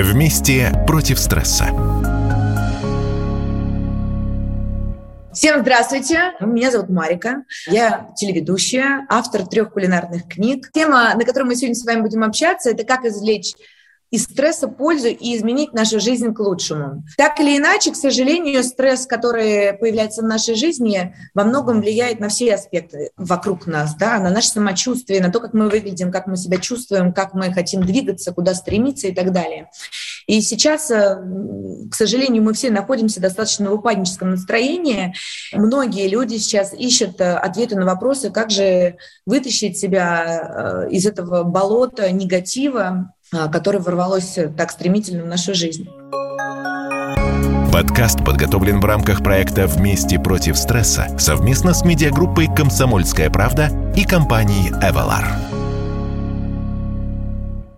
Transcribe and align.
Вместе 0.00 0.72
против 0.86 1.18
стресса. 1.18 1.64
Всем 5.32 5.62
здравствуйте! 5.62 6.34
Меня 6.38 6.70
зовут 6.70 6.88
Марика. 6.88 7.42
Я 7.66 8.10
телеведущая, 8.16 9.06
автор 9.08 9.44
трех 9.44 9.72
кулинарных 9.72 10.28
книг. 10.28 10.70
Тема, 10.72 11.14
на 11.16 11.24
которой 11.24 11.44
мы 11.44 11.56
сегодня 11.56 11.74
с 11.74 11.84
вами 11.84 12.02
будем 12.02 12.22
общаться, 12.22 12.70
это 12.70 12.84
как 12.84 13.04
извлечь 13.06 13.54
из 14.10 14.24
стресса 14.24 14.68
пользу 14.68 15.08
и 15.08 15.36
изменить 15.36 15.72
нашу 15.72 16.00
жизнь 16.00 16.32
к 16.32 16.40
лучшему. 16.40 17.04
Так 17.16 17.40
или 17.40 17.58
иначе, 17.58 17.92
к 17.92 17.96
сожалению, 17.96 18.64
стресс, 18.64 19.06
который 19.06 19.74
появляется 19.74 20.22
в 20.22 20.26
нашей 20.26 20.54
жизни, 20.54 21.14
во 21.34 21.44
многом 21.44 21.80
влияет 21.80 22.20
на 22.20 22.28
все 22.28 22.54
аспекты 22.54 23.10
вокруг 23.16 23.66
нас, 23.66 23.94
да, 23.96 24.18
на 24.18 24.30
наше 24.30 24.48
самочувствие, 24.48 25.20
на 25.20 25.30
то, 25.30 25.40
как 25.40 25.52
мы 25.52 25.68
выглядим, 25.68 26.10
как 26.10 26.26
мы 26.26 26.36
себя 26.36 26.58
чувствуем, 26.58 27.12
как 27.12 27.34
мы 27.34 27.52
хотим 27.52 27.82
двигаться, 27.82 28.32
куда 28.32 28.54
стремиться 28.54 29.08
и 29.08 29.14
так 29.14 29.32
далее. 29.32 29.68
И 30.26 30.40
сейчас, 30.42 30.90
э, 30.90 31.22
к 31.90 31.94
сожалению, 31.94 32.42
мы 32.42 32.52
все 32.52 32.70
находимся 32.70 33.20
достаточно 33.20 33.70
в 33.70 33.74
упадническом 33.74 34.30
настроении. 34.30 35.14
Многие 35.52 36.06
люди 36.08 36.36
сейчас 36.36 36.74
ищут 36.74 37.20
э, 37.20 37.34
ответы 37.34 37.76
на 37.76 37.86
вопросы, 37.86 38.30
как 38.30 38.50
же 38.50 38.96
вытащить 39.24 39.78
себя 39.78 40.86
э, 40.86 40.90
из 40.90 41.06
этого 41.06 41.44
болота 41.44 42.10
негатива, 42.10 43.14
которое 43.30 43.78
ворвалось 43.80 44.38
так 44.56 44.70
стремительно 44.70 45.24
в 45.24 45.26
нашу 45.26 45.54
жизнь. 45.54 45.88
Подкаст 47.72 48.24
подготовлен 48.24 48.80
в 48.80 48.84
рамках 48.84 49.22
проекта 49.22 49.66
«Вместе 49.66 50.18
против 50.18 50.56
стресса» 50.56 51.08
совместно 51.18 51.74
с 51.74 51.84
медиагруппой 51.84 52.48
«Комсомольская 52.54 53.30
правда» 53.30 53.70
и 53.94 54.04
компанией 54.04 54.70
«Эвалар». 54.82 55.57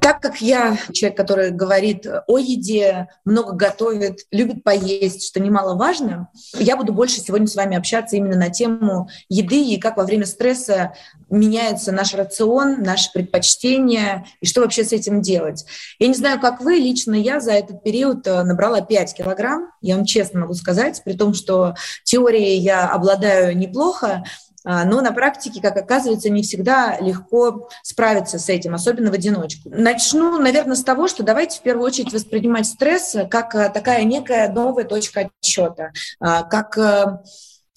Так 0.01 0.21
как 0.21 0.41
я 0.41 0.79
человек, 0.93 1.17
который 1.17 1.51
говорит 1.51 2.07
о 2.27 2.39
еде, 2.39 3.09
много 3.25 3.53
готовит, 3.53 4.21
любит 4.31 4.65
поесть, 4.65 5.27
что 5.27 5.41
немаловажно, 5.41 6.29
я 6.55 6.77
буду 6.77 6.93
больше 6.93 7.21
сегодня 7.21 7.47
с 7.47 7.55
вами 7.55 7.77
общаться 7.77 8.17
именно 8.17 8.37
на 8.37 8.49
тему 8.49 9.09
еды 9.29 9.63
и 9.63 9.79
как 9.79 9.99
во 9.99 10.05
время 10.05 10.25
стресса 10.25 10.95
меняется 11.29 11.93
наш 11.93 12.15
рацион, 12.15 12.83
наши 12.83 13.13
предпочтения 13.13 14.25
и 14.41 14.47
что 14.47 14.63
вообще 14.63 14.85
с 14.85 14.93
этим 14.93 15.21
делать. 15.21 15.67
Я 15.99 16.09
не 16.09 16.15
знаю, 16.15 16.41
как 16.41 16.61
вы, 16.61 16.77
лично 16.77 17.15
я 17.15 17.41
за 17.41 17.53
этот 17.53 17.83
период 17.83 18.27
э, 18.27 18.43
набрала 18.43 18.81
5 18.81 19.15
килограмм, 19.15 19.71
я 19.81 19.97
вам 19.97 20.07
честно 20.07 20.41
могу 20.41 20.55
сказать, 20.55 21.03
при 21.05 21.13
том, 21.13 21.35
что 21.35 21.75
теорией 22.05 22.59
я 22.59 22.89
обладаю 22.89 23.57
неплохо, 23.57 24.25
но 24.65 25.01
на 25.01 25.13
практике, 25.13 25.61
как 25.61 25.77
оказывается, 25.77 26.31
не 26.31 26.43
всегда 26.43 26.99
легко 27.01 27.69
справиться 27.83 28.39
с 28.39 28.49
этим, 28.49 28.75
особенно 28.75 29.11
в 29.11 29.15
одиночку. 29.15 29.71
Начну, 29.71 30.39
наверное, 30.39 30.77
с 30.77 30.85
того, 30.85 31.09
что 31.09 31.23
давайте 31.23 31.59
в 31.59 31.63
первую 31.63 31.87
очередь 31.87 32.13
воспринимать 32.13 32.67
стресс 32.67 33.17
как 33.31 33.55
э, 33.55 33.71
такая 33.71 34.05
некая 34.05 34.51
новая 34.53 34.85
точка 34.85 35.31
отсчета, 35.41 35.93
а, 36.21 36.43
как 36.43 36.77
э, 36.79 37.19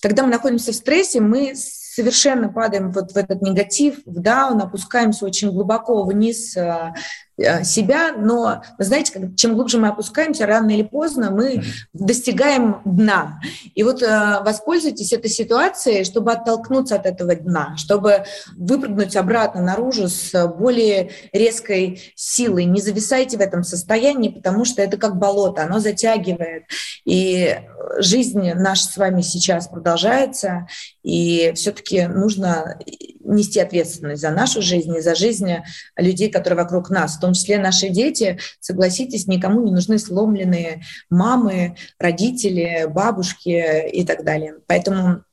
когда 0.02 0.24
мы 0.24 0.30
находимся 0.30 0.72
в 0.72 0.76
стрессе, 0.76 1.22
мы 1.22 1.54
совершенно 1.94 2.50
падаем 2.50 2.92
вот 2.92 3.12
в 3.12 3.18
этот 3.18 3.42
негатив, 3.42 4.00
в 4.06 4.20
даун, 4.20 4.62
опускаемся 4.62 5.26
очень 5.26 5.52
глубоко 5.52 6.04
вниз 6.04 6.58
э, 6.58 6.94
Э, 7.36 7.64
себя, 7.64 8.14
но, 8.16 8.62
вы 8.78 8.86
знаете, 8.86 9.32
чем 9.36 9.56
глубже 9.56 9.80
мы 9.80 9.88
опускаемся, 9.88 10.46
рано 10.46 10.70
или 10.70 10.84
поздно 10.84 11.32
мы 11.32 11.64
достигаем 11.92 12.82
дна. 12.86 13.40
И 13.74 13.82
вот 13.82 14.04
э, 14.04 14.40
воспользуйтесь 14.46 15.14
этой 15.14 15.32
ситуацией, 15.32 16.04
чтобы 16.04 16.32
оттолкнуться 16.32 16.96
от 16.96 17.08
этого 17.08 17.36
дна, 17.36 17.76
чтобы 17.76 18.26
выпрыгнуть 18.56 19.16
обратно 19.16 19.62
наружу 19.62 20.10
с 20.10 20.48
более 20.48 21.10
резкой 21.32 22.14
силой. 22.16 22.66
Не 22.66 22.82
зависайте 22.82 23.38
в 23.38 23.42
этом 23.42 23.64
состоянии, 23.64 24.30
потому 24.30 24.64
что 24.64 24.84
это 24.84 24.98
как 24.98 25.18
болото, 25.18 25.64
оно 25.64 25.80
затягивает. 25.80 26.66
И 27.04 27.58
жизнь 27.98 28.54
наша 28.54 28.86
с 28.86 28.98
вами 28.98 29.22
сейчас 29.22 29.68
продолжается, 29.68 30.68
и 31.04 31.52
все-таки 31.56 32.08
нужно 32.08 32.80
нести 33.24 33.60
ответственность 33.60 34.22
за 34.22 34.32
нашу 34.32 34.62
жизнь 34.62 34.96
и 34.96 35.02
за 35.02 35.16
жизнь 35.16 35.50
людей, 35.96 36.30
которые 36.30 36.64
вокруг 36.64 36.90
нас, 36.90 37.16
в 37.16 37.20
том 37.20 37.34
числе 37.34 37.58
наши 37.58 37.90
дети. 37.90 38.40
Согласитесь, 38.60 39.28
никому 39.28 39.64
не 39.64 39.72
нужны 39.72 39.98
сломленные 39.98 40.84
мамы, 41.10 41.76
родители, 42.00 42.86
бабушки 42.88 43.90
и 43.90 44.06
так 44.06 44.24
далее. 44.24 44.56
Поэтому 44.68 45.24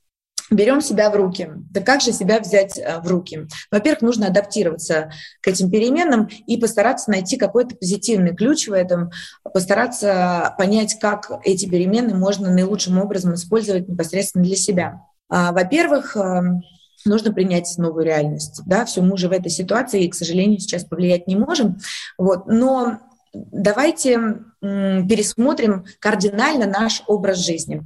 берем 0.51 0.81
себя 0.81 1.09
в 1.09 1.15
руки. 1.15 1.49
Да 1.71 1.81
как 1.81 2.01
же 2.01 2.11
себя 2.11 2.39
взять 2.39 2.77
э, 2.77 2.99
в 2.99 3.07
руки? 3.07 3.47
Во-первых, 3.71 4.01
нужно 4.01 4.27
адаптироваться 4.27 5.11
к 5.41 5.47
этим 5.47 5.71
переменам 5.71 6.29
и 6.45 6.57
постараться 6.57 7.09
найти 7.09 7.37
какой-то 7.37 7.75
позитивный 7.75 8.35
ключ 8.35 8.67
в 8.67 8.73
этом, 8.73 9.11
постараться 9.53 10.53
понять, 10.57 10.99
как 10.99 11.31
эти 11.43 11.67
перемены 11.67 12.13
можно 12.13 12.51
наилучшим 12.51 12.99
образом 12.99 13.33
использовать 13.33 13.87
непосредственно 13.87 14.43
для 14.43 14.55
себя. 14.55 15.01
А, 15.29 15.53
во-первых, 15.53 16.17
эм, 16.17 16.61
нужно 17.05 17.31
принять 17.31 17.73
новую 17.77 18.05
реальность. 18.05 18.61
Да, 18.65 18.85
все 18.85 19.01
мы 19.01 19.13
уже 19.13 19.29
в 19.29 19.31
этой 19.31 19.49
ситуации, 19.49 20.03
и, 20.03 20.09
к 20.09 20.15
сожалению, 20.15 20.59
сейчас 20.59 20.83
повлиять 20.83 21.27
не 21.27 21.35
можем. 21.35 21.77
Вот. 22.17 22.47
Но 22.47 22.99
давайте 23.33 24.43
пересмотрим 24.61 25.85
кардинально 25.99 26.65
наш 26.65 27.01
образ 27.07 27.37
жизни. 27.37 27.83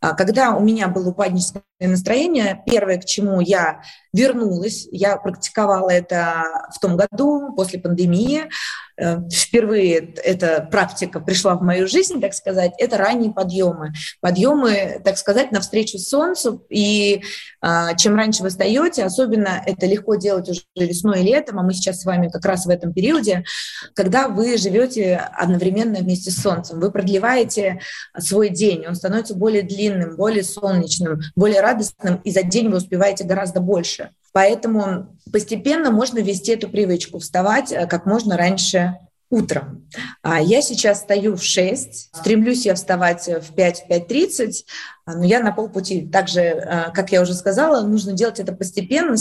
А, 0.00 0.14
когда 0.14 0.54
у 0.54 0.60
меня 0.60 0.88
было 0.88 1.10
упадническое 1.10 1.62
настроение, 1.80 2.62
первое, 2.66 2.98
к 2.98 3.04
чему 3.04 3.40
я 3.40 3.82
вернулась, 4.12 4.88
я 4.90 5.16
практиковала 5.16 5.90
это 5.90 6.44
в 6.74 6.78
том 6.78 6.96
году, 6.96 7.54
после 7.54 7.80
пандемии, 7.80 8.48
Э, 8.98 9.18
впервые 9.30 10.14
эта 10.24 10.66
практика 10.70 11.20
пришла 11.20 11.54
в 11.54 11.62
мою 11.62 11.86
жизнь, 11.86 12.20
так 12.20 12.34
сказать, 12.34 12.72
это 12.78 12.96
ранние 12.96 13.32
подъемы. 13.32 13.92
Подъемы, 14.20 15.00
так 15.04 15.18
сказать, 15.18 15.52
навстречу 15.52 15.98
солнцу. 15.98 16.66
И 16.68 17.22
а, 17.60 17.94
чем 17.94 18.16
раньше 18.16 18.42
вы 18.42 18.48
встаете, 18.48 19.04
особенно 19.04 19.62
это 19.64 19.86
легко 19.86 20.16
делать 20.16 20.48
уже 20.48 20.62
весной 20.76 21.20
и 21.20 21.24
летом, 21.24 21.58
а 21.58 21.62
мы 21.62 21.74
сейчас 21.74 22.00
с 22.00 22.04
вами 22.04 22.28
как 22.28 22.44
раз 22.44 22.66
в 22.66 22.70
этом 22.70 22.92
периоде, 22.92 23.44
когда 23.94 24.28
вы 24.28 24.56
живете 24.58 25.16
одновременно 25.16 26.00
вместе 26.00 26.30
с 26.30 26.42
солнцем. 26.42 26.80
Вы 26.80 26.90
продлеваете 26.90 27.80
свой 28.18 28.48
день, 28.48 28.86
он 28.86 28.96
становится 28.96 29.34
более 29.34 29.62
длинным, 29.62 29.87
более 30.16 30.44
солнечным, 30.44 31.20
более 31.36 31.60
радостным, 31.60 32.16
и 32.24 32.30
за 32.30 32.42
день 32.42 32.68
вы 32.68 32.78
успеваете 32.78 33.24
гораздо 33.24 33.60
больше. 33.60 34.10
Поэтому 34.32 35.16
постепенно 35.32 35.90
можно 35.90 36.18
ввести 36.18 36.52
эту 36.52 36.68
привычку, 36.68 37.18
вставать 37.18 37.72
э, 37.72 37.86
как 37.86 38.06
можно 38.06 38.36
раньше 38.36 38.98
утром. 39.30 39.88
А 40.22 40.40
я 40.40 40.62
сейчас 40.62 41.00
стою 41.00 41.36
в 41.36 41.42
6, 41.42 42.16
стремлюсь 42.16 42.64
я 42.64 42.74
вставать 42.74 43.26
в 43.26 43.54
5-5.30, 43.54 44.52
а, 44.97 44.97
но 45.14 45.24
я 45.24 45.40
на 45.40 45.52
полпути. 45.52 46.06
Также, 46.06 46.40
э, 46.40 46.90
как 46.92 47.10
я 47.12 47.22
уже 47.22 47.34
сказала, 47.34 47.86
нужно 47.86 48.12
делать 48.12 48.40
это 48.40 48.52
постепенно. 48.52 49.16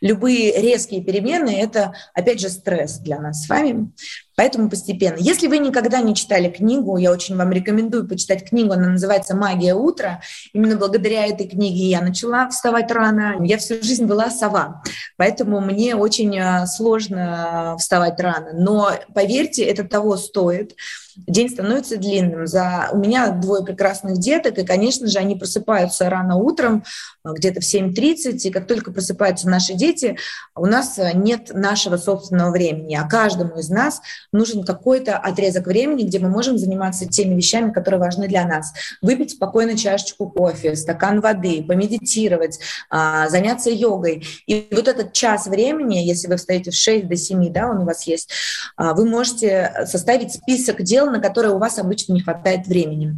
Любые 0.00 0.60
резкие 0.60 1.02
перемены– 1.02 1.60
это, 1.60 1.94
опять 2.14 2.40
же, 2.40 2.48
стресс 2.48 2.98
для 2.98 3.20
нас 3.20 3.44
с 3.44 3.48
вами. 3.48 3.90
Поэтому 4.36 4.68
постепенно. 4.68 5.16
Если 5.18 5.46
вы 5.46 5.58
никогда 5.58 6.00
не 6.00 6.14
читали 6.14 6.50
книгу, 6.50 6.96
я 6.96 7.12
очень 7.12 7.36
вам 7.36 7.52
рекомендую 7.52 8.08
почитать 8.08 8.48
книгу, 8.48 8.72
она 8.72 8.88
называется 8.88 9.36
«Магия 9.36 9.74
утра». 9.74 10.20
Именно 10.52 10.76
благодаря 10.76 11.26
этой 11.26 11.46
книге 11.46 11.88
я 11.88 12.00
начала 12.00 12.48
вставать 12.48 12.90
рано. 12.90 13.36
Я 13.44 13.58
всю 13.58 13.82
жизнь 13.82 14.06
была 14.06 14.30
сова, 14.30 14.82
поэтому 15.16 15.60
мне 15.60 15.94
очень 15.94 16.36
э, 16.36 16.66
сложно 16.66 17.76
вставать 17.78 18.20
рано. 18.20 18.50
Но 18.54 18.90
поверьте, 19.14 19.64
это 19.64 19.84
того 19.84 20.16
стоит 20.16 20.74
день 21.16 21.48
становится 21.48 21.96
длинным. 21.96 22.46
За... 22.46 22.88
У 22.92 22.98
меня 22.98 23.30
двое 23.30 23.64
прекрасных 23.64 24.18
деток, 24.18 24.58
и, 24.58 24.64
конечно 24.64 25.06
же, 25.06 25.18
они 25.18 25.36
просыпаются 25.36 26.08
рано 26.10 26.36
утром, 26.36 26.84
а, 27.22 27.32
где-то 27.32 27.60
в 27.60 27.64
7.30, 27.64 28.36
и 28.38 28.50
как 28.50 28.66
только 28.66 28.92
просыпаются 28.92 29.48
наши 29.48 29.74
дети, 29.74 30.16
у 30.54 30.66
нас 30.66 30.98
а, 30.98 31.12
нет 31.12 31.50
нашего 31.54 31.96
собственного 31.96 32.50
времени, 32.50 32.94
а 32.94 33.08
каждому 33.08 33.58
из 33.58 33.70
нас 33.70 34.00
нужен 34.32 34.64
какой-то 34.64 35.16
отрезок 35.16 35.66
времени, 35.66 36.04
где 36.04 36.18
мы 36.18 36.28
можем 36.28 36.58
заниматься 36.58 37.06
теми 37.06 37.34
вещами, 37.34 37.72
которые 37.72 38.00
важны 38.00 38.28
для 38.28 38.44
нас. 38.46 38.72
Выпить 39.00 39.32
спокойно 39.32 39.76
чашечку 39.76 40.28
кофе, 40.28 40.76
стакан 40.76 41.20
воды, 41.20 41.62
помедитировать, 41.62 42.58
а, 42.90 43.28
заняться 43.28 43.70
йогой. 43.70 44.26
И 44.46 44.68
вот 44.70 44.88
этот 44.88 45.12
час 45.12 45.46
времени, 45.46 45.98
если 45.98 46.28
вы 46.28 46.36
встаете 46.36 46.70
в 46.70 46.74
6 46.74 47.08
до 47.08 47.16
7, 47.16 47.52
да, 47.52 47.70
он 47.70 47.78
у 47.78 47.84
вас 47.84 48.06
есть, 48.06 48.30
вы 48.76 49.04
можете 49.04 49.86
составить 49.86 50.34
список 50.34 50.82
дел, 50.82 51.03
дел, 51.04 51.12
на 51.12 51.20
которые 51.20 51.54
у 51.54 51.58
вас 51.58 51.78
обычно 51.78 52.12
не 52.12 52.20
хватает 52.20 52.66
времени 52.66 53.16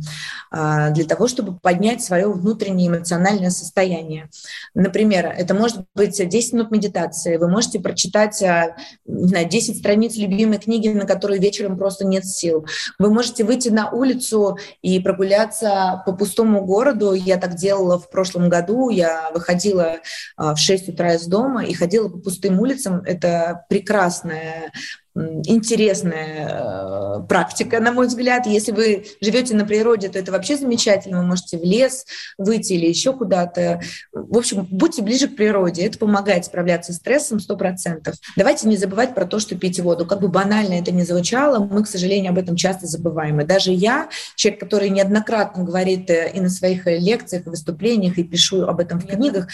а, 0.51 0.91
для 0.91 1.05
того, 1.05 1.29
чтобы 1.29 1.59
поднять 1.59 2.03
свое 2.03 2.31
внутреннее 2.31 2.89
эмоциональное 2.89 3.51
состояние. 3.51 4.29
Например, 4.75 5.27
это 5.27 5.55
может 5.55 5.85
быть 5.95 6.17
10 6.17 6.53
минут 6.53 6.71
медитации, 6.71 7.37
вы 7.37 7.49
можете 7.49 7.81
прочитать 7.81 8.43
а, 8.43 8.77
знаю, 9.07 9.49
10 9.49 9.79
страниц 9.79 10.17
любимой 10.17 10.59
книги, 10.59 10.89
на 10.89 11.07
которую 11.07 11.41
вечером 11.41 11.77
просто 11.77 12.05
нет 12.05 12.25
сил. 12.25 12.67
Вы 12.99 13.13
можете 13.13 13.45
выйти 13.45 13.69
на 13.69 13.91
улицу 13.91 14.59
и 14.83 15.01
прогуляться 15.01 16.03
по 16.07 16.13
пустому 16.13 16.65
городу. 16.65 17.13
Я 17.13 17.37
так 17.37 17.55
делала 17.55 17.99
в 17.99 18.11
прошлом 18.11 18.49
году. 18.49 18.91
Я 18.91 19.31
выходила 19.33 19.97
а, 20.37 20.55
в 20.55 20.59
6 20.59 20.89
утра 20.91 21.15
из 21.15 21.27
дома 21.27 21.65
и 21.65 21.73
ходила 21.75 22.09
по 22.09 22.19
пустым 22.19 22.61
улицам. 22.61 23.03
Это 23.05 23.65
прекрасное 23.69 24.73
интересная 25.17 26.49
э, 26.49 27.27
практика, 27.29 27.81
на 27.81 27.93
мой 27.93 28.07
взгляд. 28.07 28.47
Если 28.47 28.73
вы 28.73 29.07
живете 29.21 29.55
на 29.55 29.65
природе, 29.65 30.09
то 30.09 30.19
это 30.19 30.33
вообще 30.33 30.57
замечательно. 30.57 31.21
Вы 31.21 31.27
можете 31.27 31.59
в 31.59 31.63
лес 31.63 32.05
выйти 32.37 32.75
или 32.75 32.87
еще 32.87 33.13
куда-то. 33.13 33.81
В 34.13 34.37
общем, 34.37 34.67
будьте 34.71 35.03
ближе 35.03 35.29
к 35.29 35.37
природе. 35.37 35.87
Это 35.87 35.99
помогает 35.99 36.45
справляться 36.45 36.93
с 36.93 36.97
стрессом 36.97 37.39
100%. 37.39 38.13
Давайте 38.37 38.69
не 38.69 38.77
забывать 38.77 39.15
про 39.15 39.25
то, 39.25 39.39
что 39.39 39.57
пить 39.57 39.81
воду. 39.81 40.07
Как 40.07 40.21
бы 40.21 40.29
банально 40.29 40.75
это 40.75 40.93
ни 40.93 41.03
звучало, 41.03 41.65
мы, 41.65 41.85
к 41.85 41.89
сожалению, 41.89 42.33
об 42.33 42.39
этом 42.39 42.57
часто 42.57 42.87
забываем. 42.87 43.41
И 43.41 43.45
даже 43.45 43.73
я, 43.73 44.09
человек, 44.35 44.61
который 44.61 44.91
неоднократно 44.91 45.65
говорит 45.65 46.11
э, 46.11 46.31
и 46.35 46.41
на 46.41 46.51
своих 46.51 46.87
лекциях, 46.87 47.47
и 47.47 47.51
выступлениях, 47.51 48.19
и 48.19 48.25
пишу 48.25 48.63
об 48.63 48.81
этом 48.81 49.01
в 49.01 49.07
книгах, 49.07 49.49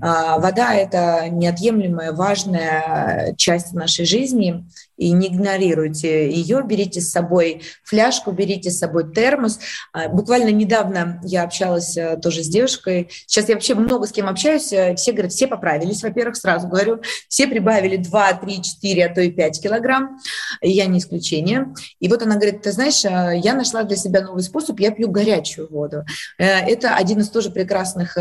а, 0.00 0.38
вода— 0.38 0.74
это 0.74 1.28
неотъемлемая, 1.28 2.12
важная 2.12 3.34
часть 3.36 3.72
нашей 3.72 4.04
жизни 4.04 4.64
и 5.02 5.10
не 5.10 5.28
игнорируйте 5.28 6.30
ее, 6.30 6.62
берите 6.64 7.00
с 7.00 7.10
собой 7.10 7.62
фляжку, 7.82 8.30
берите 8.30 8.70
с 8.70 8.78
собой 8.78 9.12
термос. 9.12 9.58
А, 9.92 10.08
буквально 10.08 10.50
недавно 10.50 11.20
я 11.24 11.42
общалась 11.42 11.96
э, 11.96 12.16
тоже 12.22 12.44
с 12.44 12.48
девушкой, 12.48 13.10
сейчас 13.26 13.48
я 13.48 13.56
вообще 13.56 13.74
много 13.74 14.06
с 14.06 14.12
кем 14.12 14.28
общаюсь, 14.28 14.72
э, 14.72 14.94
все 14.94 15.12
говорят, 15.12 15.32
все 15.32 15.48
поправились, 15.48 16.02
во-первых, 16.02 16.36
сразу 16.36 16.68
говорю, 16.68 17.02
все 17.28 17.48
прибавили 17.48 17.96
2, 17.96 18.32
3, 18.34 18.62
4, 18.62 19.06
а 19.06 19.14
то 19.14 19.20
и 19.20 19.30
5 19.30 19.62
килограмм, 19.62 20.18
я 20.60 20.86
не 20.86 21.00
исключение. 21.00 21.74
И 21.98 22.08
вот 22.08 22.22
она 22.22 22.36
говорит, 22.36 22.62
ты 22.62 22.70
знаешь, 22.70 23.04
э, 23.04 23.40
я 23.42 23.54
нашла 23.54 23.82
для 23.82 23.96
себя 23.96 24.20
новый 24.20 24.42
способ, 24.42 24.78
я 24.78 24.92
пью 24.92 25.10
горячую 25.10 25.68
воду. 25.68 26.04
Это 26.38 26.94
один 26.94 27.20
из 27.20 27.28
тоже 27.28 27.50
прекрасных 27.50 28.16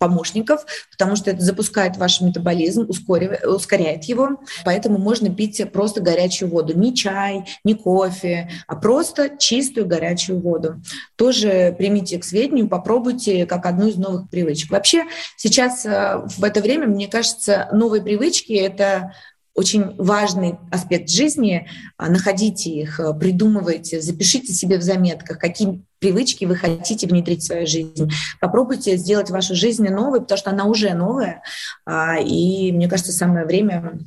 помощников, 0.00 0.64
потому 0.90 1.16
что 1.16 1.30
это 1.30 1.42
запускает 1.42 1.96
ваш 1.96 2.20
метаболизм, 2.20 2.88
ускоряет 2.88 4.04
его, 4.04 4.40
поэтому 4.64 4.98
можно 4.98 5.32
пить 5.32 5.62
просто 5.72 6.00
горячую 6.00 6.15
горячую 6.16 6.50
воду. 6.50 6.76
Не 6.76 6.94
чай, 6.94 7.44
не 7.64 7.74
кофе, 7.74 8.48
а 8.66 8.76
просто 8.76 9.30
чистую 9.38 9.86
горячую 9.86 10.40
воду. 10.40 10.80
Тоже 11.16 11.74
примите 11.76 12.18
к 12.18 12.24
сведению, 12.24 12.68
попробуйте 12.68 13.46
как 13.46 13.66
одну 13.66 13.88
из 13.88 13.96
новых 13.96 14.30
привычек. 14.30 14.70
Вообще 14.70 15.04
сейчас 15.36 15.84
э, 15.84 16.22
в 16.24 16.42
это 16.42 16.60
время, 16.60 16.86
мне 16.86 17.08
кажется, 17.08 17.68
новые 17.72 18.02
привычки— 18.02 18.52
это 18.54 19.12
очень 19.54 19.96
важный 19.96 20.56
аспект 20.70 21.08
жизни. 21.08 21.66
А, 21.96 22.08
находите 22.08 22.70
их, 22.70 23.00
э, 23.00 23.12
придумывайте, 23.14 24.00
запишите 24.00 24.52
себе 24.52 24.78
в 24.78 24.82
заметках, 24.82 25.38
какие 25.38 25.82
привычки 25.98 26.44
вы 26.44 26.56
хотите 26.56 27.06
внедрить 27.06 27.42
в 27.42 27.46
свою 27.46 27.66
жизнь. 27.66 28.10
Попробуйте 28.40 28.96
сделать 28.96 29.30
вашу 29.30 29.54
жизнь 29.54 29.88
новой, 29.88 30.20
потому 30.20 30.38
что 30.38 30.50
она 30.50 30.64
уже 30.64 30.94
новая. 30.94 31.42
А, 31.84 32.18
и 32.18 32.72
мне 32.72 32.88
кажется, 32.88 33.12
самое 33.12 33.46
время 33.46 33.98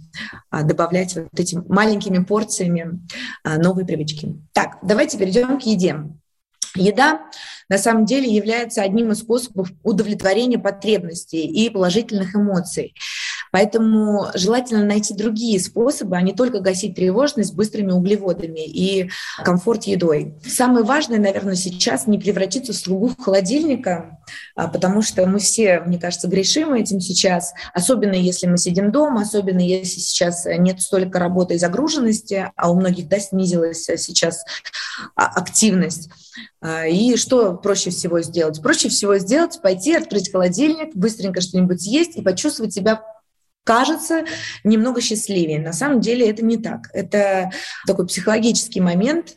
а, 0.49 0.63
добавлять 0.63 1.15
вот 1.15 1.39
этими 1.39 1.63
маленькими 1.67 2.23
порциями 2.23 3.01
новые 3.43 3.85
привычки. 3.85 4.35
Так, 4.53 4.77
давайте 4.81 5.17
перейдем 5.17 5.59
к 5.59 5.63
еде. 5.63 5.95
Еда 6.75 7.21
на 7.67 7.77
самом 7.77 8.05
деле 8.05 8.33
является 8.33 8.81
одним 8.81 9.11
из 9.11 9.19
способов 9.19 9.69
удовлетворения 9.83 10.59
потребностей 10.59 11.45
и 11.45 11.69
положительных 11.69 12.35
эмоций. 12.35 12.93
Поэтому 13.51 14.27
желательно 14.35 14.85
найти 14.85 15.13
другие 15.13 15.59
способы, 15.59 16.17
а 16.17 16.21
не 16.21 16.33
только 16.33 16.59
гасить 16.59 16.95
тревожность 16.95 17.55
быстрыми 17.55 17.91
углеводами 17.91 18.65
и 18.65 19.09
комфорт 19.43 19.83
едой. 19.83 20.35
Самое 20.45 20.85
важное, 20.85 21.19
наверное, 21.19 21.55
сейчас 21.55 22.07
не 22.07 22.19
превратиться 22.19 22.73
в 22.73 22.75
слугу 22.75 23.11
холодильника, 23.19 24.19
а, 24.55 24.67
потому 24.67 25.01
что 25.01 25.25
мы 25.25 25.39
все, 25.39 25.79
мне 25.81 25.99
кажется, 25.99 26.27
грешим 26.27 26.73
этим 26.73 26.99
сейчас, 26.99 27.53
особенно 27.73 28.13
если 28.13 28.47
мы 28.47 28.57
сидим 28.57 28.91
дома, 28.91 29.21
особенно 29.21 29.59
если 29.59 29.99
сейчас 29.99 30.45
нет 30.45 30.81
столько 30.81 31.19
работы 31.19 31.55
и 31.55 31.59
загруженности, 31.59 32.51
а 32.55 32.71
у 32.71 32.75
многих 32.75 33.07
да, 33.07 33.19
снизилась 33.19 33.83
сейчас 33.83 34.43
а, 35.15 35.25
активность. 35.25 36.09
А, 36.61 36.85
и 36.85 37.15
что 37.15 37.55
проще 37.55 37.89
всего 37.89 38.21
сделать? 38.21 38.61
Проще 38.61 38.89
всего 38.89 39.17
сделать 39.17 39.59
пойти, 39.61 39.95
открыть 39.95 40.31
холодильник, 40.31 40.95
быстренько 40.95 41.41
что-нибудь 41.41 41.81
съесть 41.81 42.17
и 42.17 42.21
почувствовать 42.21 42.73
себя 42.73 43.01
кажется 43.69 44.23
немного 44.63 44.99
счастливее. 44.99 45.59
На 45.59 45.73
самом 45.73 46.01
деле 46.01 46.27
это 46.27 46.43
не 46.43 46.57
так. 46.57 46.89
Это 46.91 47.51
такой 47.85 48.07
психологический 48.07 48.81
момент. 48.81 49.35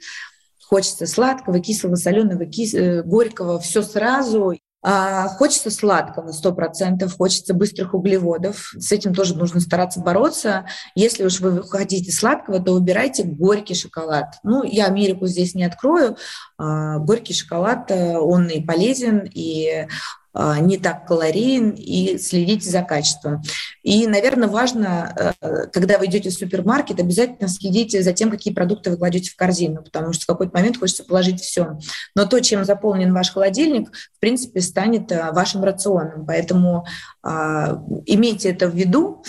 Хочется 0.66 1.06
сладкого, 1.06 1.60
кислого, 1.60 1.96
соленого, 1.96 2.46
кис... 2.46 2.72
Э, 2.72 3.02
горького, 3.02 3.60
все 3.60 3.82
сразу. 3.82 4.54
А, 4.84 5.28
хочется 5.28 5.70
сладкого, 5.70 6.32
сто 6.32 6.52
процентов, 6.52 7.16
хочется 7.16 7.52
быстрых 7.52 7.92
углеводов. 7.92 8.72
С 8.78 8.90
этим 8.90 9.14
тоже 9.14 9.36
нужно 9.36 9.60
стараться 9.60 10.00
бороться. 10.00 10.64
Если 10.94 11.24
уж 11.24 11.40
вы 11.40 11.62
хотите 11.62 12.10
сладкого, 12.10 12.58
то 12.58 12.72
выбирайте 12.72 13.24
горький 13.24 13.74
шоколад. 13.74 14.36
Ну, 14.42 14.64
я 14.64 14.86
Америку 14.86 15.26
здесь 15.26 15.54
не 15.54 15.64
открою. 15.64 16.16
А, 16.62 16.98
горький 16.98 17.34
шоколад, 17.34 17.90
э, 17.90 18.16
он 18.16 18.46
и 18.46 18.62
полезен, 18.62 19.28
и 19.34 19.88
а, 20.32 20.60
не 20.60 20.78
так 20.78 21.06
калорийен 21.08 21.70
и 21.70 22.18
следите 22.18 22.70
за 22.70 22.82
качеством. 22.82 23.42
И, 23.82 24.06
наверное, 24.06 24.46
важно, 24.46 25.34
э, 25.40 25.66
когда 25.72 25.98
вы 25.98 26.06
идете 26.06 26.30
в 26.30 26.34
супермаркет, 26.34 27.00
обязательно 27.00 27.48
следите 27.48 28.00
за 28.00 28.12
тем, 28.12 28.30
какие 28.30 28.54
продукты 28.54 28.90
вы 28.90 28.96
кладете 28.96 29.32
в 29.32 29.36
корзину, 29.36 29.82
потому 29.82 30.12
что 30.12 30.22
в 30.22 30.26
какой-то 30.28 30.56
момент 30.56 30.78
хочется 30.78 31.02
положить 31.02 31.40
все. 31.40 31.78
Но 32.14 32.26
то, 32.26 32.38
чем 32.38 32.64
заполнен 32.64 33.12
ваш 33.12 33.32
холодильник, 33.32 33.90
в 33.90 34.20
принципе, 34.20 34.60
станет 34.60 35.10
э, 35.10 35.32
вашим 35.32 35.64
рационом. 35.64 36.24
Поэтому 36.26 36.86
а, 37.24 37.82
имейте 38.06 38.50
это 38.50 38.68
в 38.68 38.74
виду 38.74 39.24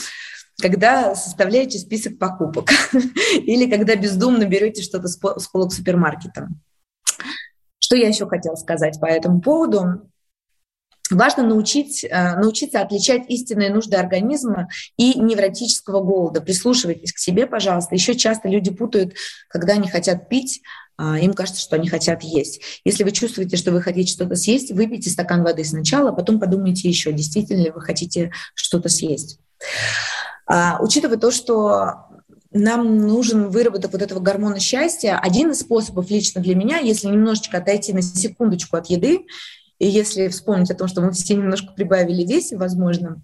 когда 0.62 1.15
составляете 1.15 1.79
список 1.79 2.19
покупок 2.19 2.69
или 3.33 3.69
когда 3.69 3.95
бездумно 3.95 4.45
берете 4.45 4.83
что-то 4.83 5.07
с 5.07 5.47
полок 5.47 5.74
супермаркета. 5.74 6.47
Что 7.93 7.99
я 7.99 8.07
еще 8.07 8.25
хотела 8.25 8.55
сказать 8.55 8.99
по 8.99 9.05
этому 9.05 9.39
поводу? 9.39 10.09
Важно 11.11 11.43
научить, 11.43 12.03
э, 12.03 12.35
научиться 12.37 12.81
отличать 12.81 13.29
истинные 13.29 13.69
нужды 13.69 13.97
организма 13.97 14.67
и 14.97 15.13
невротического 15.19 16.01
голода. 16.01 16.41
Прислушивайтесь 16.41 17.13
к 17.13 17.19
себе, 17.19 17.45
пожалуйста. 17.45 17.93
Еще 17.93 18.15
часто 18.15 18.49
люди 18.49 18.71
путают, 18.71 19.13
когда 19.47 19.73
они 19.73 19.87
хотят 19.87 20.27
пить, 20.27 20.63
а, 20.97 21.19
им 21.19 21.33
кажется, 21.33 21.61
что 21.61 21.75
они 21.75 21.87
хотят 21.87 22.23
есть. 22.23 22.81
Если 22.83 23.03
вы 23.03 23.11
чувствуете, 23.11 23.57
что 23.57 23.71
вы 23.71 23.79
хотите 23.79 24.11
что-то 24.11 24.33
съесть, 24.33 24.71
выпейте 24.71 25.11
стакан 25.11 25.43
воды 25.43 25.63
сначала, 25.63 26.09
а 26.09 26.13
потом 26.13 26.39
подумайте 26.39 26.89
еще, 26.89 27.11
действительно 27.11 27.61
ли 27.61 27.69
вы 27.69 27.81
хотите 27.81 28.31
что-то 28.55 28.89
съесть. 28.89 29.37
А, 30.47 30.79
учитывая 30.81 31.17
то, 31.17 31.29
что 31.29 32.07
нам 32.53 32.97
нужен 32.97 33.50
выработок 33.50 33.91
вот 33.91 34.01
этого 34.01 34.19
гормона 34.19 34.59
счастья. 34.59 35.19
Один 35.21 35.51
из 35.51 35.60
способов 35.60 36.10
лично 36.10 36.41
для 36.41 36.55
меня, 36.55 36.77
если 36.77 37.07
немножечко 37.07 37.57
отойти 37.57 37.93
на 37.93 38.01
секундочку 38.01 38.77
от 38.77 38.88
еды 38.88 39.25
и 39.79 39.88
если 39.88 40.27
вспомнить 40.29 40.72
о 40.72 40.75
том, 40.75 40.88
что 40.88 41.01
мы 41.01 41.12
все 41.12 41.36
немножко 41.36 41.74
прибавили 41.74 42.24
весе, 42.24 42.57
возможно, 42.57 43.22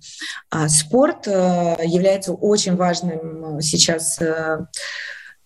а, 0.50 0.68
спорт 0.68 1.28
э, 1.28 1.76
является 1.86 2.34
очень 2.34 2.76
важным 2.76 3.62
сейчас 3.62 4.20
э, 4.20 4.30
Э, 4.30 4.66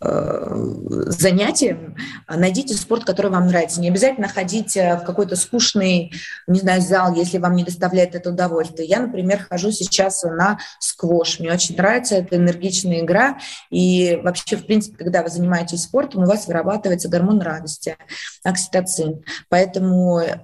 занятием, 0.04 1.96
найдите 2.28 2.74
спорт, 2.74 3.06
который 3.06 3.32
вам 3.32 3.48
нравится. 3.48 3.80
Не 3.80 3.90
обязательно 3.90 4.28
ходить 4.28 4.76
э, 4.76 4.98
в 4.98 5.06
какой-то 5.06 5.36
скучный, 5.36 6.12
не 6.48 6.60
знаю, 6.60 6.82
зал, 6.82 7.14
если 7.16 7.38
вам 7.38 7.56
не 7.56 7.64
доставляет 7.64 8.14
это 8.16 8.32
удовольствие. 8.32 8.88
Я, 8.88 9.00
например, 9.00 9.46
хожу 9.50 9.72
сейчас 9.72 10.24
на 10.24 10.60
сквош. 10.80 11.40
Мне 11.40 11.54
очень 11.54 11.78
нравится 11.78 12.16
эта 12.16 12.36
энергичная 12.36 13.00
игра. 13.02 13.38
И 13.70 14.20
вообще, 14.24 14.58
в 14.58 14.66
принципе, 14.66 14.98
когда 14.98 15.24
вы 15.24 15.30
занимаетесь 15.30 15.84
спортом, 15.84 16.24
у 16.24 16.28
вас 16.28 16.48
вырабатывается 16.48 17.08
гормон 17.08 17.42
радости, 17.42 17.96
окситоцин. 18.44 19.24
Поэтому 19.50 20.20
э, 20.20 20.38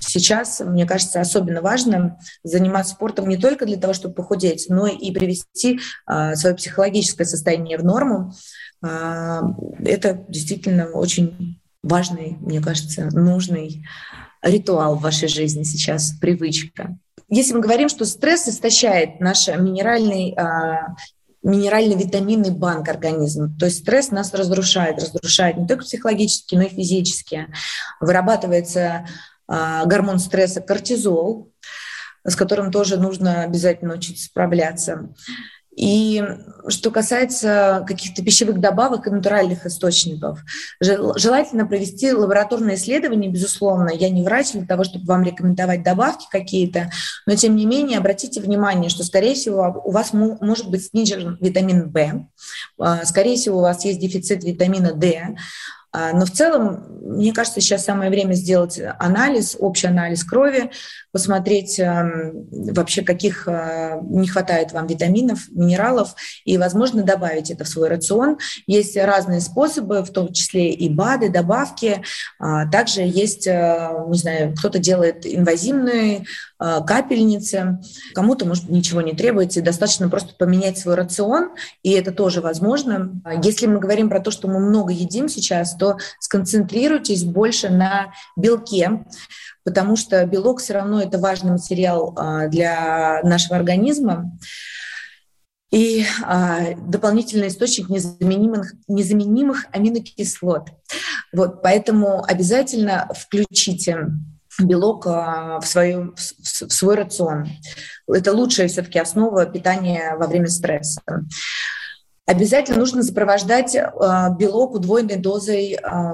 сейчас, 0.00 0.60
мне 0.60 0.86
кажется, 0.86 1.20
особенно 1.20 1.62
важно 1.62 2.18
заниматься 2.44 2.92
спортом 2.92 3.28
не 3.28 3.38
только 3.38 3.64
для 3.64 3.78
того, 3.78 3.94
чтобы 3.94 4.14
похудеть, 4.14 4.66
но 4.68 4.86
и 4.86 5.10
привести 5.12 5.80
свое 6.34 6.54
психологическое 6.54 7.24
состояние 7.24 7.78
в 7.78 7.84
норму, 7.84 8.32
это 8.82 10.24
действительно 10.28 10.86
очень 10.90 11.60
важный, 11.82 12.36
мне 12.40 12.60
кажется, 12.60 13.08
нужный 13.12 13.84
ритуал 14.42 14.96
в 14.96 15.02
вашей 15.02 15.28
жизни 15.28 15.62
сейчас, 15.62 16.12
привычка. 16.20 16.96
Если 17.28 17.54
мы 17.54 17.60
говорим, 17.60 17.88
что 17.88 18.04
стресс 18.04 18.48
истощает 18.48 19.20
наш 19.20 19.48
минеральный 19.48 20.34
а, 20.34 20.94
минерально-витаминный 21.42 22.50
банк 22.50 22.88
организма. 22.88 23.52
То 23.58 23.66
есть 23.66 23.80
стресс 23.80 24.10
нас 24.10 24.32
разрушает, 24.32 24.98
разрушает 24.98 25.56
не 25.56 25.66
только 25.66 25.84
психологически, 25.84 26.54
но 26.54 26.62
и 26.62 26.68
физически. 26.68 27.48
Вырабатывается 28.00 29.06
а, 29.48 29.84
гормон 29.86 30.18
стресса 30.18 30.60
кортизол, 30.60 31.52
с 32.24 32.36
которым 32.36 32.70
тоже 32.70 32.96
нужно 32.96 33.42
обязательно 33.42 33.94
учиться 33.94 34.26
справляться. 34.26 35.12
И 35.76 36.22
что 36.68 36.90
касается 36.90 37.84
каких-то 37.88 38.22
пищевых 38.22 38.60
добавок 38.60 39.06
и 39.06 39.10
натуральных 39.10 39.64
источников, 39.64 40.40
желательно 40.80 41.66
провести 41.66 42.12
лабораторное 42.12 42.74
исследование, 42.74 43.30
безусловно. 43.30 43.90
Я 43.90 44.10
не 44.10 44.22
врач 44.22 44.52
для 44.52 44.66
того, 44.66 44.84
чтобы 44.84 45.06
вам 45.06 45.22
рекомендовать 45.22 45.82
добавки 45.82 46.26
какие-то, 46.30 46.90
но 47.26 47.36
тем 47.36 47.56
не 47.56 47.64
менее 47.64 47.98
обратите 47.98 48.40
внимание, 48.40 48.90
что, 48.90 49.02
скорее 49.02 49.34
всего, 49.34 49.82
у 49.84 49.90
вас 49.90 50.12
может 50.12 50.68
быть 50.68 50.86
снижен 50.86 51.38
витамин 51.40 51.90
В, 51.90 52.26
а, 52.78 53.04
скорее 53.04 53.36
всего, 53.36 53.58
у 53.58 53.62
вас 53.62 53.84
есть 53.84 53.98
дефицит 53.98 54.44
витамина 54.44 54.92
D, 54.92 55.36
а, 55.94 56.12
но 56.12 56.24
в 56.24 56.30
целом, 56.30 56.86
мне 57.02 57.32
кажется, 57.32 57.60
сейчас 57.60 57.84
самое 57.84 58.10
время 58.10 58.32
сделать 58.32 58.80
анализ, 58.98 59.56
общий 59.58 59.86
анализ 59.86 60.24
крови, 60.24 60.70
посмотреть 61.12 61.78
эм, 61.78 62.48
вообще, 62.50 63.02
каких 63.02 63.46
э, 63.46 64.00
не 64.02 64.26
хватает 64.26 64.72
вам 64.72 64.86
витаминов, 64.86 65.40
минералов, 65.50 66.14
и, 66.44 66.56
возможно, 66.56 67.02
добавить 67.02 67.50
это 67.50 67.64
в 67.64 67.68
свой 67.68 67.88
рацион. 67.88 68.38
Есть 68.66 68.96
разные 68.96 69.40
способы, 69.40 70.02
в 70.02 70.10
том 70.10 70.32
числе 70.32 70.70
и 70.70 70.88
БАДы, 70.88 71.28
добавки. 71.28 72.02
А, 72.38 72.66
также 72.68 73.02
есть, 73.02 73.46
э, 73.46 73.90
не 74.08 74.18
знаю, 74.18 74.54
кто-то 74.56 74.78
делает 74.78 75.26
инвазивные 75.26 76.24
э, 76.58 76.80
капельницы, 76.86 77.78
кому-то, 78.14 78.46
может 78.46 78.70
ничего 78.70 79.02
не 79.02 79.12
требуется, 79.12 79.60
достаточно 79.60 80.08
просто 80.08 80.34
поменять 80.34 80.78
свой 80.78 80.94
рацион, 80.94 81.50
и 81.82 81.90
это 81.92 82.12
тоже 82.12 82.40
возможно. 82.40 83.12
Если 83.42 83.66
мы 83.66 83.80
говорим 83.80 84.08
про 84.08 84.20
то, 84.20 84.30
что 84.30 84.48
мы 84.48 84.60
много 84.60 84.92
едим 84.92 85.28
сейчас, 85.28 85.76
то 85.76 85.98
сконцентрируйтесь 86.20 87.24
больше 87.24 87.68
на 87.68 88.12
белке, 88.36 89.04
потому 89.64 89.96
что 89.96 90.24
белок 90.26 90.60
все 90.60 90.74
равно 90.74 91.00
это 91.02 91.18
важный 91.18 91.52
материал 91.52 92.14
а, 92.16 92.48
для 92.48 93.20
нашего 93.22 93.56
организма 93.56 94.36
и 95.70 96.04
а, 96.22 96.74
дополнительный 96.74 97.48
источник 97.48 97.88
незаменимых, 97.88 98.74
незаменимых 98.88 99.66
аминокислот. 99.72 100.68
Вот, 101.32 101.62
поэтому 101.62 102.24
обязательно 102.24 103.10
включите 103.16 104.08
белок 104.60 105.06
а, 105.06 105.60
в, 105.60 105.66
свою, 105.66 106.14
в 106.14 106.72
свой 106.72 106.96
рацион. 106.96 107.48
Это 108.06 108.32
лучшая 108.32 108.68
все-таки 108.68 108.98
основа 108.98 109.46
питания 109.46 110.14
во 110.16 110.26
время 110.26 110.48
стресса. 110.48 111.00
Обязательно 112.24 112.78
нужно 112.78 113.02
сопровождать 113.02 113.74
э, 113.74 113.82
белок 114.38 114.74
удвоенной 114.74 115.16
дозой 115.16 115.72
э, 115.72 116.12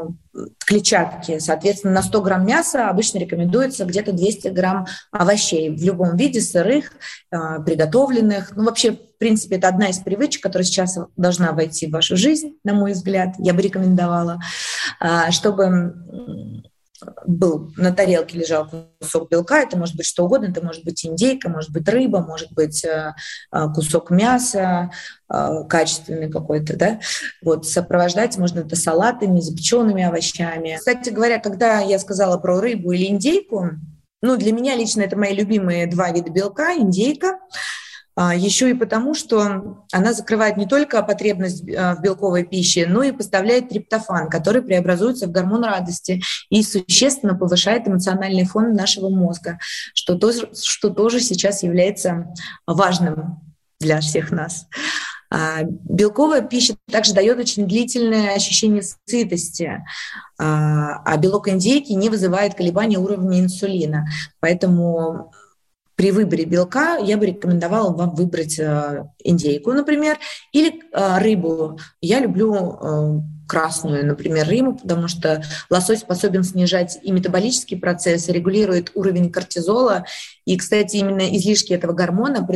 клетчатки. 0.65 1.39
Соответственно, 1.39 1.93
на 1.93 2.03
100 2.03 2.23
грамм 2.23 2.47
мяса 2.47 2.89
обычно 2.89 3.19
рекомендуется 3.19 3.85
где-то 3.85 4.13
200 4.13 4.49
грамм 4.49 4.87
овощей 5.13 5.69
в 5.69 5.85
любом 5.85 6.17
виде, 6.17 6.41
сырых, 6.41 6.93
э, 7.31 7.63
приготовленных. 7.65 8.57
Ну, 8.57 8.65
вообще, 8.65 8.93
в 8.93 9.19
принципе, 9.19 9.57
это 9.57 9.69
одна 9.69 9.91
из 9.91 9.99
привычек, 9.99 10.43
которая 10.43 10.65
сейчас 10.65 10.99
должна 11.17 11.53
войти 11.53 11.87
в 11.87 11.91
вашу 11.91 12.17
жизнь, 12.17 12.55
на 12.65 12.73
мой 12.73 12.93
взгляд, 12.93 13.35
я 13.39 13.53
бы 13.53 13.61
рекомендовала, 13.61 14.41
чтобы 15.31 16.63
был 17.27 17.73
на 17.77 17.93
тарелке 17.93 18.39
лежал 18.39 18.69
кусок 19.01 19.31
белка, 19.31 19.61
это 19.61 19.77
может 19.79 19.97
быть 19.97 20.07
что 20.07 20.25
угодно, 20.25 20.47
это 20.47 20.65
может 20.65 20.85
быть 20.85 21.05
индейка, 21.05 21.49
может 21.49 21.71
быть 21.71 21.89
рыба, 21.89 22.21
может 22.21 22.53
быть 22.53 22.85
э, 22.85 23.15
э, 23.53 23.67
кусок 23.75 24.11
мяса, 24.11 24.91
э, 25.33 25.65
качественный 25.69 26.31
какой-то, 26.31 26.77
да, 26.77 27.01
вот, 27.43 27.67
сопровождать 27.67 28.37
можно 28.39 28.61
это 28.61 28.77
салатами, 28.77 29.41
запеченными 29.41 30.03
овощами. 30.03 30.77
Кстати 30.77 31.11
говоря, 31.11 31.39
когда 31.39 31.81
я 31.81 31.99
сказала 31.99 32.39
про 32.39 32.61
рыбу 32.61 32.93
или 32.93 33.07
индейку, 33.07 33.71
ну, 34.21 34.37
для 34.37 34.53
меня 34.53 34.75
лично 34.75 35.03
это 35.03 35.17
мои 35.17 35.35
любимые 35.35 35.87
два 35.87 36.11
вида 36.11 36.31
белка, 36.31 36.75
индейка, 36.75 37.39
еще 38.21 38.71
и 38.71 38.75
потому, 38.75 39.15
что 39.15 39.85
она 39.93 40.13
закрывает 40.13 40.57
не 40.57 40.67
только 40.67 41.03
потребность 41.03 41.63
а, 41.71 41.95
в 41.95 42.03
белковой 42.03 42.45
пище, 42.45 42.87
но 42.89 43.03
и 43.05 43.13
поставляет 43.13 43.69
триптофан, 43.69 44.29
который 44.29 44.61
преобразуется 44.61 45.29
в 45.29 45.31
гормон 45.31 45.65
радости 45.65 46.21
и 46.51 46.63
существенно 46.65 47.37
повышает 47.37 47.87
эмоциональный 47.87 48.45
фон 48.45 48.73
нашего 48.73 49.09
мозга, 49.09 49.59
что 49.95 50.17
тоже, 50.17 50.51
что 50.53 50.91
тоже 50.91 51.21
сейчас 51.21 51.63
является 51.63 52.35
важным 52.67 53.41
для 53.79 54.01
всех 54.01 54.33
нас. 54.33 54.67
А, 55.31 55.63
белковая 55.63 56.43
пища 56.43 56.75
также 56.91 57.15
дает 57.15 57.39
очень 57.39 57.69
длительное 57.69 58.35
ощущение 58.35 58.83
сытости, 59.07 59.85
а 60.39 61.17
белок 61.19 61.49
индейки 61.49 61.93
не 61.93 62.09
вызывает 62.09 62.55
колебания 62.55 62.99
уровня 62.99 63.41
инсулина. 63.41 64.07
Поэтому 64.41 65.33
при 65.99 66.13
выборе 66.13 66.45
белка 66.45 66.97
я 66.99 67.17
бы 67.17 67.27
рекомендовала 67.27 67.93
вам 67.93 68.15
выбрать 68.15 68.57
э, 68.61 69.09
индейку, 69.25 69.73
например, 69.73 70.17
или 70.53 70.81
э, 70.93 71.19
рыбу. 71.19 71.77
Я 72.01 72.21
люблю 72.21 72.55
э, 72.55 73.21
красную, 73.49 74.07
например, 74.07 74.47
рыбу, 74.47 74.77
потому 74.77 75.09
что 75.09 75.43
лосось 75.69 75.99
способен 76.01 76.45
снижать 76.45 77.01
и 77.03 77.11
метаболический 77.11 77.77
процесс, 77.77 78.29
регулирует 78.29 78.93
уровень 78.95 79.33
кортизола. 79.33 80.05
И, 80.45 80.57
кстати, 80.57 80.99
именно 80.99 81.37
излишки 81.37 81.73
этого 81.73 81.95
гормона 81.95 82.47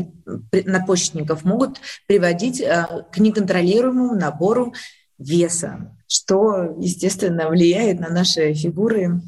надпочечников 0.53 1.45
могут 1.45 1.81
приводить 2.07 2.63
к 2.63 3.19
неконтролируемому 3.19 4.15
набору 4.15 4.73
веса, 5.19 5.97
что, 6.07 6.77
естественно, 6.79 7.49
влияет 7.49 7.99
на 7.99 8.09
наши 8.09 8.55
фигуры 8.55 9.21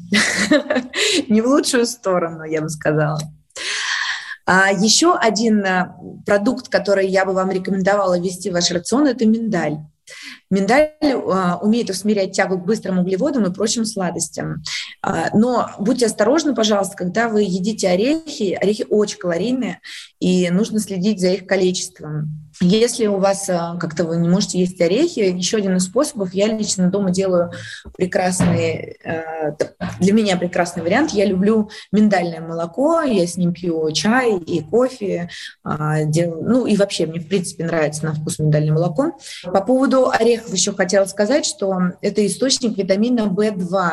не 1.27 1.41
в 1.41 1.47
лучшую 1.47 1.85
сторону, 1.85 2.45
я 2.45 2.61
бы 2.61 2.69
сказала. 2.69 3.19
А 4.45 4.71
еще 4.71 5.15
один 5.15 5.63
э, 5.65 5.91
продукт, 6.25 6.69
который 6.69 7.07
я 7.07 7.25
бы 7.25 7.33
вам 7.33 7.51
рекомендовала 7.51 8.19
ввести 8.19 8.49
в 8.49 8.53
ваш 8.53 8.71
рацион, 8.71 9.07
это 9.07 9.25
миндаль. 9.25 9.77
Миндаль 10.51 10.91
а, 11.01 11.57
умеет 11.57 11.89
усмирять 11.89 12.33
тягу 12.33 12.59
к 12.59 12.65
быстрым 12.65 12.99
углеводам 12.99 13.45
и 13.45 13.53
прочим 13.53 13.85
сладостям. 13.85 14.61
А, 15.01 15.35
но 15.35 15.71
будьте 15.79 16.05
осторожны, 16.05 16.53
пожалуйста, 16.53 16.95
когда 16.95 17.27
вы 17.27 17.41
едите 17.41 17.89
орехи. 17.89 18.53
Орехи 18.53 18.85
очень 18.89 19.17
калорийные, 19.17 19.79
и 20.19 20.49
нужно 20.51 20.79
следить 20.79 21.19
за 21.19 21.29
их 21.29 21.47
количеством. 21.47 22.44
Если 22.61 23.07
у 23.07 23.17
вас 23.17 23.49
а, 23.49 23.77
как-то 23.77 24.05
вы 24.05 24.17
не 24.17 24.29
можете 24.29 24.59
есть 24.59 24.79
орехи, 24.79 25.19
еще 25.19 25.57
один 25.57 25.75
из 25.77 25.85
способов, 25.85 26.33
я 26.33 26.47
лично 26.47 26.89
дома 26.89 27.11
делаю 27.11 27.51
прекрасный, 27.97 28.97
а, 29.03 29.55
для 29.99 30.13
меня 30.13 30.37
прекрасный 30.37 30.81
вариант. 30.83 31.11
Я 31.11 31.25
люблю 31.25 31.69
миндальное 31.91 32.41
молоко, 32.41 33.01
я 33.01 33.27
с 33.27 33.37
ним 33.37 33.53
пью 33.53 33.91
чай 33.91 34.37
и 34.37 34.61
кофе, 34.61 35.29
а, 35.63 35.97
ну 36.05 36.65
и 36.65 36.77
вообще 36.77 37.05
мне 37.05 37.19
в 37.19 37.27
принципе 37.27 37.65
нравится 37.65 38.05
на 38.05 38.13
вкус 38.13 38.39
миндальное 38.39 38.73
молоко. 38.73 39.17
По 39.43 39.61
поводу 39.61 40.09
орехов 40.09 40.53
еще 40.53 40.73
хотела 40.73 41.05
сказать, 41.05 41.45
что 41.45 41.77
это 42.01 42.25
источник 42.25 42.77
витамина 42.77 43.21
В2. 43.21 43.91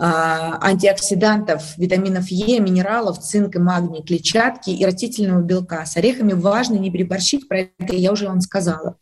А, 0.00 0.58
антиоксидантов, 0.64 1.76
витаминов 1.76 2.28
Е, 2.28 2.60
минералов, 2.60 3.18
цинка, 3.18 3.58
магний, 3.58 4.04
клетчатки 4.04 4.70
и 4.70 4.84
растительного 4.84 5.42
белка. 5.42 5.84
С 5.84 5.96
орехами 5.96 6.34
важно 6.34 6.76
не 6.76 6.92
переборщить, 6.92 7.48
про 7.48 7.62
это 7.62 7.96
я 7.96 8.12
уже 8.12 8.28
вам 8.28 8.40
сказала. 8.40 8.96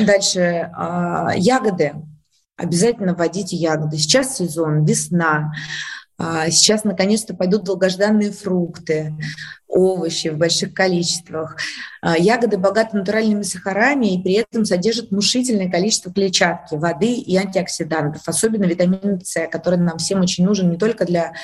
Дальше 0.00 0.70
а, 0.74 1.34
ягоды. 1.36 1.92
Обязательно 2.56 3.14
вводите 3.14 3.56
ягоды. 3.56 3.98
Сейчас 3.98 4.36
сезон, 4.36 4.86
весна. 4.86 5.52
А, 6.16 6.48
сейчас 6.48 6.82
наконец-то 6.82 7.34
пойдут 7.34 7.64
долгожданные 7.64 8.32
фрукты, 8.32 9.14
овощи 9.68 10.28
в 10.28 10.38
больших 10.38 10.74
количествах. 10.74 11.56
А, 12.00 12.16
ягоды 12.16 12.56
богаты 12.56 12.96
натуральными 12.96 13.42
сахарами 13.42 14.14
и 14.14 14.22
при 14.22 14.32
этом 14.34 14.64
содержат 14.64 15.10
внушительное 15.10 15.70
количество 15.70 16.12
клетчатки, 16.12 16.74
воды 16.74 17.12
и 17.12 17.36
антиоксидантов, 17.36 18.22
особенно 18.26 18.64
витамин 18.64 19.20
С, 19.22 19.46
который 19.48 19.78
нам 19.78 19.98
всем 19.98 20.20
очень 20.20 20.44
нужен 20.44 20.70
не 20.70 20.76
только 20.76 21.04
для 21.04 21.34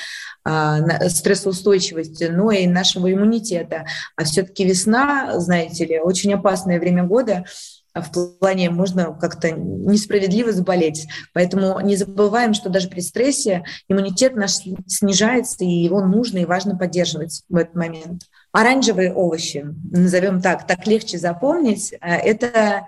а, 0.45 1.09
стрессоустойчивости, 1.09 2.25
но 2.25 2.51
и 2.51 2.67
нашего 2.67 3.13
иммунитета. 3.13 3.87
А 4.17 4.25
все-таки 4.25 4.65
весна, 4.65 5.39
знаете 5.39 5.87
ли, 5.87 6.01
очень 6.01 6.33
опасное 6.35 6.79
время 6.79 7.05
года, 7.05 7.45
в 7.95 8.39
плане 8.39 8.71
можно 8.71 9.17
как-то 9.21 9.51
несправедливо 9.53 10.53
заболеть. 10.53 11.07
Поэтому 11.33 11.81
не 11.81 11.97
забываем, 11.97 12.55
что 12.55 12.69
даже 12.69 12.89
при 12.89 13.01
стрессе 13.01 13.65
иммунитет 13.89 14.35
наш 14.35 14.59
снижается, 14.87 15.65
и 15.65 15.69
его 15.69 16.01
нужно 16.01 16.39
и 16.39 16.45
важно 16.45 16.77
поддерживать 16.77 17.43
в 17.49 17.57
этот 17.57 17.75
момент. 17.75 18.23
Оранжевые 18.53 19.13
овощи, 19.13 19.65
назовем 19.91 20.41
так, 20.41 20.67
так 20.67 20.87
легче 20.87 21.19
запомнить, 21.19 21.93
э, 21.93 21.97
это 22.01 22.87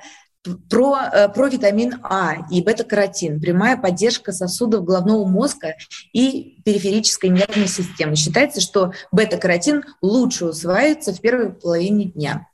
про, 0.68 1.10
э, 1.12 1.28
про 1.28 1.48
витамин 1.48 1.98
А 2.02 2.46
и 2.50 2.62
бета-каротин, 2.62 3.40
прямая 3.40 3.76
поддержка 3.76 4.32
сосудов 4.32 4.84
головного 4.84 5.26
мозга 5.26 5.74
и 6.12 6.60
периферической 6.64 7.30
нервной 7.30 7.66
системы. 7.66 8.16
Считается, 8.16 8.60
что 8.60 8.92
бета-каротин 9.12 9.84
лучше 10.02 10.46
усваивается 10.46 11.12
в 11.12 11.20
первой 11.20 11.52
половине 11.52 12.06
дня. 12.06 12.48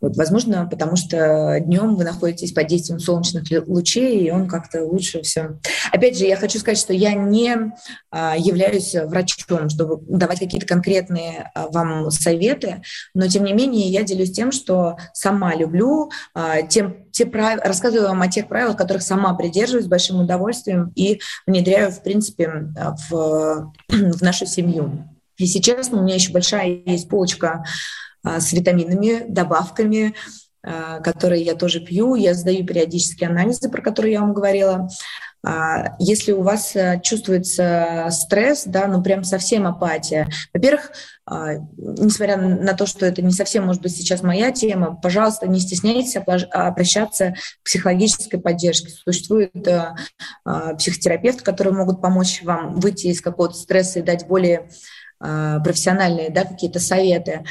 Вот, 0.00 0.16
возможно, 0.16 0.66
потому 0.70 0.96
что 0.96 1.58
днем 1.60 1.96
вы 1.96 2.04
находитесь 2.04 2.52
под 2.52 2.66
действием 2.66 2.98
солнечных 2.98 3.44
лучей, 3.66 4.26
и 4.26 4.30
он 4.30 4.48
как-то 4.48 4.84
лучше 4.84 5.22
все. 5.22 5.58
Опять 5.92 6.18
же, 6.18 6.26
я 6.26 6.36
хочу 6.36 6.58
сказать, 6.58 6.78
что 6.78 6.92
я 6.92 7.14
не 7.14 7.72
а, 8.10 8.36
являюсь 8.36 8.94
врачом, 8.94 9.68
чтобы 9.68 10.04
давать 10.06 10.40
какие-то 10.40 10.66
конкретные 10.66 11.50
а, 11.54 11.68
вам 11.68 12.10
советы, 12.10 12.82
но 13.14 13.28
тем 13.28 13.44
не 13.44 13.52
менее 13.52 13.88
я 13.88 14.02
делюсь 14.02 14.32
тем, 14.32 14.52
что 14.52 14.96
сама 15.12 15.54
люблю, 15.54 16.10
а, 16.34 16.62
тем, 16.62 17.06
те 17.10 17.26
прав... 17.26 17.60
рассказываю 17.64 18.08
вам 18.08 18.22
о 18.22 18.28
тех 18.28 18.48
правилах, 18.48 18.76
которых 18.76 19.02
сама 19.02 19.34
придерживаюсь 19.34 19.86
с 19.86 19.88
большим 19.88 20.20
удовольствием 20.20 20.92
и 20.94 21.20
внедряю, 21.46 21.90
в 21.90 22.02
принципе, 22.02 22.68
в, 23.08 23.72
в 23.88 24.22
нашу 24.22 24.46
семью. 24.46 25.08
Если 25.38 25.58
честно, 25.58 25.98
у 25.98 26.02
меня 26.02 26.14
еще 26.14 26.32
большая 26.32 26.82
есть 26.86 27.08
полочка 27.08 27.64
с 28.24 28.52
витаминами, 28.52 29.24
добавками, 29.28 30.14
а, 30.66 31.00
которые 31.00 31.42
я 31.42 31.54
тоже 31.54 31.80
пью. 31.80 32.14
Я 32.14 32.32
сдаю 32.32 32.64
периодические 32.64 33.28
анализы, 33.28 33.68
про 33.68 33.82
которые 33.82 34.14
я 34.14 34.20
вам 34.20 34.32
говорила. 34.32 34.88
А, 35.46 35.94
если 35.98 36.32
у 36.32 36.40
вас 36.40 36.74
э, 36.74 37.00
чувствуется 37.02 38.08
стресс, 38.10 38.64
да, 38.64 38.86
ну 38.86 39.02
прям 39.02 39.24
совсем 39.24 39.66
апатия, 39.66 40.26
во-первых, 40.54 40.90
несмотря 41.76 42.36
на 42.36 42.74
то, 42.74 42.86
что 42.86 43.04
это 43.06 43.22
не 43.22 43.32
совсем, 43.32 43.64
может 43.64 43.82
быть, 43.82 43.96
сейчас 43.96 44.22
моя 44.22 44.52
тема, 44.52 44.98
пожалуйста, 45.02 45.46
не 45.46 45.60
стесняйтесь 45.60 46.16
обращаться 46.16 47.34
к 47.62 47.64
психологической 47.64 48.40
поддержке. 48.40 48.88
Существует 48.90 49.66
э, 49.66 49.94
психотерапевт, 50.78 51.42
которые 51.42 51.74
могут 51.74 52.00
помочь 52.00 52.42
вам 52.42 52.80
выйти 52.80 53.08
из 53.08 53.20
какого-то 53.20 53.54
стресса 53.54 53.98
и 53.98 54.02
дать 54.02 54.26
более 54.26 54.68
профессиональные 55.18 56.28
да, 56.28 56.44
какие-то 56.44 56.80
советы. 56.80 57.44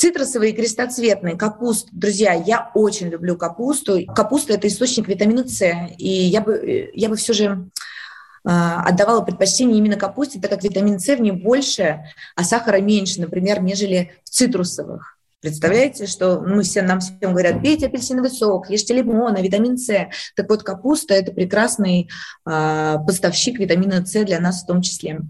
Цитрусовые 0.00 0.54
крестоцветные, 0.54 1.36
капуста. 1.36 1.90
Друзья, 1.92 2.32
я 2.32 2.70
очень 2.74 3.08
люблю 3.08 3.36
капусту. 3.36 4.00
Капуста– 4.06 4.52
это 4.54 4.66
источник 4.66 5.08
витамина 5.08 5.46
С. 5.46 5.60
И 5.98 6.08
я 6.08 6.40
бы, 6.40 6.90
я 6.94 7.10
бы 7.10 7.16
все 7.16 7.34
же 7.34 7.68
а, 8.42 8.82
отдавала 8.84 9.20
предпочтение 9.20 9.76
именно 9.76 9.96
капусте, 9.96 10.40
так 10.40 10.52
как 10.52 10.64
витамин 10.64 10.98
С 10.98 11.14
в 11.14 11.20
ней 11.20 11.32
больше, 11.32 12.00
а 12.34 12.44
сахара 12.44 12.80
меньше, 12.80 13.20
например, 13.20 13.60
нежели 13.60 14.12
в 14.24 14.30
цитрусовых. 14.30 15.18
Представляете, 15.42 16.06
что 16.06 16.40
мы 16.40 16.62
все, 16.62 16.80
нам 16.80 17.00
всем 17.00 17.32
говорят, 17.32 17.60
пейте 17.60 17.88
апельсиновый 17.88 18.30
сок, 18.30 18.70
ешьте 18.70 18.94
лимон, 18.94 19.36
а 19.36 19.42
витамин 19.42 19.76
С. 19.76 20.08
Так 20.34 20.48
вот, 20.48 20.62
капуста– 20.62 21.12
это 21.14 21.30
прекрасный 21.30 22.08
э, 22.46 22.96
поставщик 23.06 23.58
витамина 23.58 24.06
С 24.06 24.24
для 24.24 24.40
нас 24.40 24.62
в 24.62 24.66
том 24.66 24.80
числе. 24.80 25.20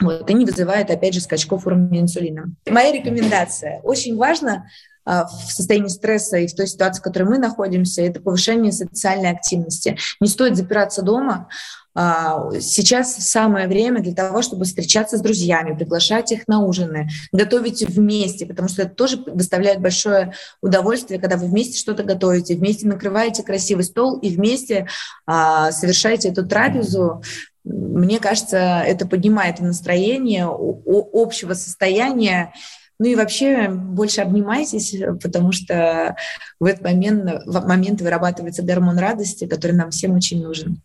Вот, 0.00 0.28
и 0.28 0.34
не 0.34 0.44
вызывает, 0.44 0.90
опять 0.90 1.14
же, 1.14 1.20
скачков 1.20 1.66
уровня 1.66 2.00
инсулина. 2.00 2.52
Моя 2.68 2.92
рекомендация. 2.92 3.80
Очень 3.82 4.16
важно 4.16 4.66
а, 5.06 5.24
в 5.26 5.52
состоянии 5.52 5.88
стресса 5.88 6.36
и 6.36 6.48
в 6.48 6.54
той 6.54 6.66
ситуации, 6.66 7.00
в 7.00 7.04
которой 7.04 7.24
мы 7.24 7.38
находимся, 7.38 8.02
это 8.02 8.20
повышение 8.20 8.72
социальной 8.72 9.30
активности. 9.30 9.96
Не 10.20 10.28
стоит 10.28 10.56
запираться 10.56 11.02
дома. 11.02 11.48
А, 11.94 12.50
сейчас 12.60 13.16
самое 13.16 13.68
время 13.68 14.02
для 14.02 14.12
того, 14.12 14.42
чтобы 14.42 14.66
встречаться 14.66 15.16
с 15.16 15.20
друзьями, 15.22 15.74
приглашать 15.74 16.30
их 16.30 16.46
на 16.46 16.60
ужины, 16.60 17.08
готовить 17.32 17.82
вместе, 17.88 18.44
потому 18.44 18.68
что 18.68 18.82
это 18.82 18.94
тоже 18.94 19.16
доставляет 19.16 19.80
большое 19.80 20.34
удовольствие, 20.60 21.18
когда 21.18 21.38
вы 21.38 21.46
вместе 21.46 21.78
что-то 21.78 22.02
готовите, 22.02 22.56
вместе 22.56 22.86
накрываете 22.86 23.42
красивый 23.42 23.84
стол 23.84 24.18
и 24.18 24.28
вместе 24.28 24.88
а, 25.24 25.72
совершаете 25.72 26.28
эту 26.28 26.46
трапезу 26.46 27.22
мне 27.66 28.20
кажется, 28.20 28.82
это 28.86 29.06
поднимает 29.06 29.60
настроение 29.60 30.46
общего 30.46 31.54
состояния. 31.54 32.52
Ну 32.98 33.06
и 33.06 33.16
вообще 33.16 33.68
больше 33.68 34.22
обнимайтесь, 34.22 34.94
потому 35.22 35.52
что 35.52 36.16
в 36.60 36.64
этот 36.64 36.82
момент, 36.82 37.42
в 37.44 37.66
момент 37.66 38.00
вырабатывается 38.00 38.62
гормон 38.62 38.98
радости, 38.98 39.46
который 39.46 39.72
нам 39.72 39.90
всем 39.90 40.14
очень 40.14 40.42
нужен. 40.42 40.80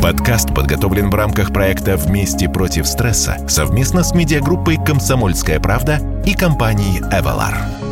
Подкаст 0.00 0.54
подготовлен 0.54 1.10
в 1.10 1.14
рамках 1.14 1.52
проекта 1.52 1.96
«Вместе 1.96 2.48
против 2.48 2.86
стресса» 2.86 3.36
совместно 3.48 4.04
с 4.04 4.14
медиагруппой 4.14 4.78
«Комсомольская 4.82 5.60
правда» 5.60 5.98
и 6.24 6.34
компанией 6.34 7.00
«Эвалар». 7.12 7.87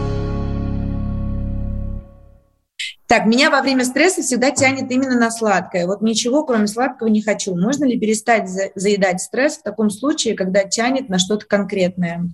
Так, 3.07 3.27
меня 3.27 3.51
во 3.51 3.63
время 3.63 3.85
стресса 3.85 4.23
всегда 4.23 4.51
тянет 4.51 4.91
именно 4.91 5.19
на 5.19 5.31
сладкое. 5.31 5.87
Вот 5.87 6.03
ничего, 6.03 6.45
кроме 6.45 6.67
сладкого, 6.67 7.07
не 7.07 7.23
хочу. 7.23 7.55
Можно 7.55 7.85
ли 7.85 7.99
перестать 8.01 8.49
заедать 8.75 9.21
стресс 9.21 9.59
в 9.59 9.63
таком 9.63 9.91
случае, 9.91 10.35
когда 10.35 10.65
тянет 10.65 11.09
на 11.09 11.19
что-то 11.21 11.47
конкретное? 11.47 12.29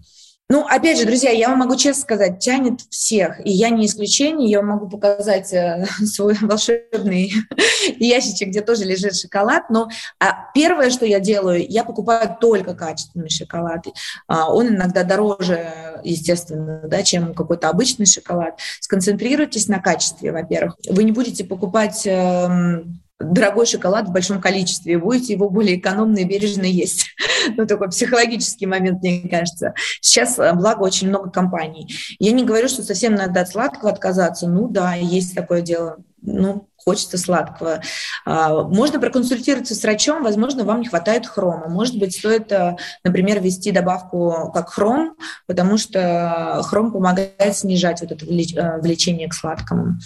Ну, 0.53 0.67
опять 0.69 0.99
же, 0.99 1.07
друзья, 1.07 1.31
я 1.31 1.49
вам 1.49 1.61
могу 1.61 1.77
честно 1.77 2.03
сказать, 2.03 2.39
тянет 2.39 2.83
всех, 2.91 3.41
и 3.43 3.51
я 3.51 3.71
не 3.71 3.87
исключение, 3.87 4.51
я 4.51 4.61
могу 4.61 4.87
показать 4.87 5.51
э, 5.55 5.87
свой 6.05 6.37
волшебный 6.43 7.33
ящичек, 7.99 8.49
где 8.49 8.61
тоже 8.61 8.85
лежит 8.85 9.17
шоколад, 9.17 9.71
но 9.71 9.89
а 10.21 10.51
первое, 10.53 10.91
что 10.91 11.07
я 11.07 11.21
делаю, 11.21 11.65
я 11.67 11.85
покупаю 11.85 12.37
только 12.39 12.75
качественный 12.75 13.31
шоколад. 13.31 13.87
А, 14.27 14.53
он 14.53 14.69
иногда 14.69 15.05
дороже, 15.05 15.73
естественно, 16.05 16.83
да, 16.85 17.03
чем 17.03 17.33
какой-то 17.33 17.71
обычный 17.71 18.05
шоколад. 18.05 18.59
Сконцентрируйтесь 18.81 19.69
на 19.69 19.81
качестве, 19.81 20.33
во-первых. 20.33 20.77
Вы 20.87 21.05
не 21.05 21.13
будете 21.13 21.45
покупать 21.45 22.07
э, 22.07 22.83
дорогой 23.23 23.67
шоколад 23.67 24.09
в 24.09 24.13
большом 24.13 24.41
количестве, 24.41 24.99
будете 24.99 25.33
его 25.33 25.49
более 25.49 25.79
экономно 25.79 26.19
и 26.19 26.25
бережно 26.25 26.65
есть. 26.65 27.07
ну, 27.57 27.67
такой 27.67 27.89
психологический 27.91 28.67
момент, 28.67 29.03
мне 29.03 29.29
кажется. 29.29 29.75
Сейчас, 30.01 30.39
э, 30.39 30.53
благо, 30.55 30.83
очень 30.83 31.09
много 31.09 31.31
компаний. 31.31 31.93
Я 32.19 32.33
не 32.33 32.45
говорю, 32.45 32.69
что 32.69 32.83
совсем 32.83 33.15
надо 33.15 33.41
от 33.41 33.49
сладкого 33.49 33.91
отказаться. 33.91 34.49
Ну 34.49 34.69
да, 34.69 34.95
есть 34.95 35.35
такое 35.35 35.63
дело. 35.63 35.99
Ну, 36.25 36.69
хочется 36.77 37.19
сладкого. 37.19 37.81
А, 38.25 38.63
можно 38.65 39.01
проконсультироваться 39.01 39.75
с 39.75 39.83
врачом, 39.83 40.23
возможно, 40.23 40.65
вам 40.65 40.81
не 40.81 40.89
хватает 40.89 41.27
хрома. 41.27 41.69
Может 41.69 41.99
быть, 41.99 42.17
стоит, 42.17 42.51
э, 42.53 42.77
например, 43.05 43.41
ввести 43.41 43.73
добавку 43.73 44.51
как 44.55 44.71
хром, 44.71 45.17
потому 45.47 45.79
что 45.79 46.61
хром 46.65 46.93
помогает 46.93 47.57
снижать 47.57 48.01
вот 48.01 48.13
это 48.13 48.25
э, 48.25 48.81
влечение 48.81 49.29
к 49.29 49.35
сладкому. 49.35 49.97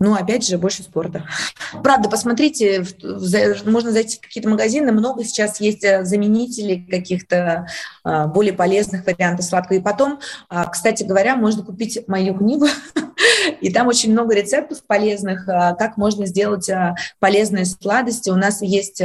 Ну, 0.00 0.14
опять 0.14 0.44
же, 0.44 0.58
больше 0.58 0.82
спорта. 0.82 1.24
Правда, 1.84 2.08
посмотрите, 2.08 2.84
можно 3.64 3.92
зайти 3.92 4.18
в 4.18 4.20
какие-то 4.20 4.48
магазины, 4.48 4.90
много 4.90 5.22
сейчас 5.22 5.60
есть 5.60 5.84
э, 5.84 6.04
заменителей 6.04 6.84
каких-то 6.84 7.68
а, 8.02 8.26
более 8.26 8.52
полезных 8.52 9.06
вариантов 9.06 9.46
сладкого. 9.46 9.76
И 9.76 9.80
потом, 9.80 10.18
а, 10.48 10.66
кстати 10.66 11.04
говоря, 11.04 11.36
можно 11.36 11.64
купить 11.64 12.08
мою 12.08 12.36
книгу, 12.36 12.66
и 13.60 13.72
там 13.72 13.86
очень 13.86 14.10
много 14.10 14.34
рецептов 14.34 14.84
полезных, 14.84 15.48
а, 15.48 15.74
как 15.74 15.96
можно 15.96 16.26
сделать 16.26 16.68
полезные 17.20 17.64
сладости. 17.64 18.30
У 18.30 18.36
нас 18.36 18.62
есть 18.62 19.00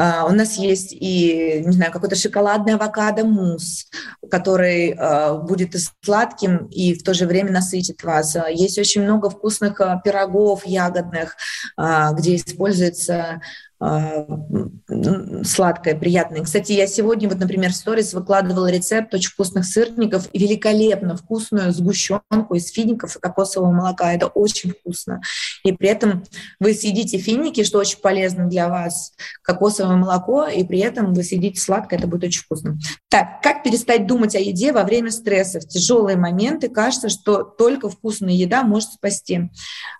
Uh, 0.00 0.28
у 0.28 0.32
нас 0.32 0.56
есть 0.56 0.92
и, 0.92 1.62
не 1.64 1.72
знаю, 1.72 1.92
какой-то 1.92 2.14
шоколадный 2.16 2.74
авокадо-мусс, 2.74 3.88
который 4.30 4.92
uh, 4.92 5.42
будет 5.42 5.74
и 5.74 5.78
сладким, 6.02 6.66
и 6.66 6.94
в 6.94 7.02
то 7.02 7.14
же 7.14 7.26
время 7.26 7.52
насытит 7.52 8.02
вас. 8.02 8.36
Uh, 8.36 8.52
есть 8.52 8.78
очень 8.78 9.02
много 9.02 9.30
вкусных 9.30 9.80
пирогов 10.04 10.66
ягодных, 10.66 11.36
где 11.76 12.36
используется 12.36 13.18
а, 13.18 13.40
сладкое, 13.80 15.94
приятное. 15.94 16.42
Кстати, 16.42 16.72
я 16.72 16.88
сегодня, 16.88 17.28
вот, 17.28 17.38
например, 17.38 17.70
в 17.70 17.76
сторис 17.76 18.12
выкладывала 18.12 18.68
рецепт 18.68 19.14
очень 19.14 19.30
вкусных 19.30 19.66
сырников, 19.66 20.28
великолепно 20.32 21.16
вкусную 21.16 21.72
сгущенку 21.72 22.54
из 22.54 22.72
фиников 22.72 23.16
и 23.16 23.20
кокосового 23.20 23.70
молока. 23.70 24.12
Это 24.12 24.26
очень 24.26 24.72
вкусно. 24.72 25.20
И 25.64 25.72
при 25.72 25.90
этом 25.90 26.24
вы 26.58 26.74
съедите 26.74 27.18
финики, 27.18 27.62
что 27.62 27.78
очень 27.78 28.00
полезно 28.00 28.46
для 28.46 28.68
вас, 28.68 29.12
кокосовое 29.42 29.96
молоко, 29.96 30.46
и 30.46 30.64
при 30.64 30.80
этом 30.80 31.14
вы 31.14 31.22
съедите 31.22 31.60
сладкое, 31.60 32.00
это 32.00 32.08
будет 32.08 32.24
очень 32.24 32.42
вкусно. 32.42 32.78
Так, 33.08 33.40
как 33.42 33.62
перестать 33.62 34.08
думать 34.08 34.34
о 34.34 34.40
еде 34.40 34.72
во 34.72 34.82
время 34.82 35.12
стресса? 35.12 35.60
В 35.60 35.68
тяжелые 35.68 36.16
моменты 36.16 36.68
кажется, 36.68 37.08
что 37.08 37.44
только 37.44 37.88
вкусная 37.88 38.34
еда 38.34 38.64
может 38.64 38.94
спасти. 38.94 39.50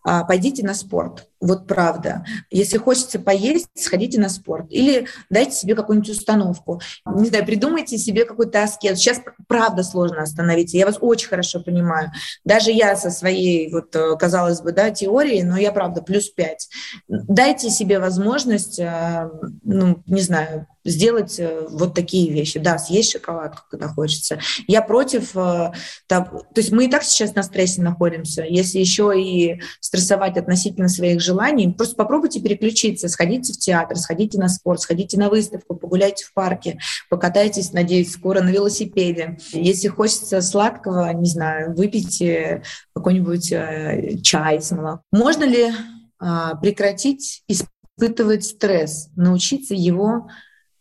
А, 0.03 0.25
пойдите 0.25 0.67
на 0.67 0.75
спорт 0.75 1.29
вот 1.41 1.67
правда. 1.67 2.25
Если 2.51 2.79
хочется 2.79 3.19
поесть, 3.19 3.69
сходите 3.75 4.21
на 4.21 4.29
спорт. 4.29 4.67
Или 4.71 5.07
дайте 5.31 5.53
себе 5.53 5.75
какую-нибудь 5.75 6.11
установку. 6.11 6.81
Не 7.07 7.29
знаю, 7.29 7.47
придумайте 7.47 7.97
себе 7.99 8.25
какой-то 8.25 8.63
аскет. 8.63 8.99
Сейчас 8.99 9.21
правда 9.47 9.83
сложно 9.83 10.23
остановиться. 10.23 10.77
Я 10.77 10.87
вас 10.87 10.97
очень 11.01 11.29
хорошо 11.29 11.61
понимаю. 11.61 12.11
Даже 12.45 12.71
я 12.71 12.97
со 12.97 13.11
своей, 13.11 13.71
вот, 13.71 13.95
э, 13.95 14.17
казалось 14.17 14.61
бы, 14.61 14.73
да, 14.73 14.91
теорией, 14.91 15.43
но 15.43 15.57
я 15.57 15.73
правда 15.73 16.03
плюс 16.03 16.29
пять. 16.29 16.69
Дайте 17.09 17.71
себе 17.71 18.01
возможность, 18.01 18.79
э, 18.79 19.31
ну, 19.63 20.03
не 20.07 20.21
знаю, 20.21 20.67
сделать 20.85 21.39
э, 21.39 21.67
вот 21.69 21.95
такие 21.95 22.33
вещи. 22.33 22.59
Да, 22.59 22.79
съесть 22.79 23.13
шоколад, 23.13 23.57
когда 23.71 23.89
хочется. 23.89 24.39
Я 24.67 24.83
против... 24.83 25.37
Э, 25.37 25.73
то 26.09 26.43
есть 26.57 26.73
мы 26.73 26.87
и 26.87 26.89
так 26.89 27.03
сейчас 27.03 27.35
на 27.35 27.43
стрессе 27.43 27.83
находимся. 27.83 28.45
Если 28.49 28.79
еще 28.79 29.13
и 29.21 29.61
стрессовать 29.81 30.37
относительно 30.37 30.89
своих 30.89 31.21
желаний, 31.21 31.73
просто 31.73 31.97
попробуйте 31.97 32.41
переключиться. 32.41 33.09
Сходите 33.09 33.53
в 33.53 33.59
театр, 33.59 33.97
сходите 33.97 34.39
на 34.39 34.49
спорт, 34.49 34.81
сходите 34.81 35.19
на 35.19 35.29
выставку, 35.29 35.75
погуляйте 35.75 36.25
в 36.25 36.33
парке, 36.33 36.79
покатайтесь, 37.11 37.73
надеюсь, 37.73 38.13
скоро 38.13 38.41
на 38.41 38.51
велосипеде. 38.51 39.39
Если 39.53 39.89
хочется 39.89 40.41
сладкого, 40.41 41.13
не 41.13 41.29
знаю, 41.29 41.75
выпейте 41.75 42.63
какой-нибудь 42.95 43.53
э, 43.53 44.19
чай 44.23 44.61
с 44.61 44.71
молоком. 44.71 45.03
Можно 45.13 45.45
ли 45.45 45.73
а, 46.21 46.57
прекратить 46.57 47.45
испытывать 47.47 48.45
стресс, 48.45 49.09
научиться 49.17 49.75
его 49.75 50.29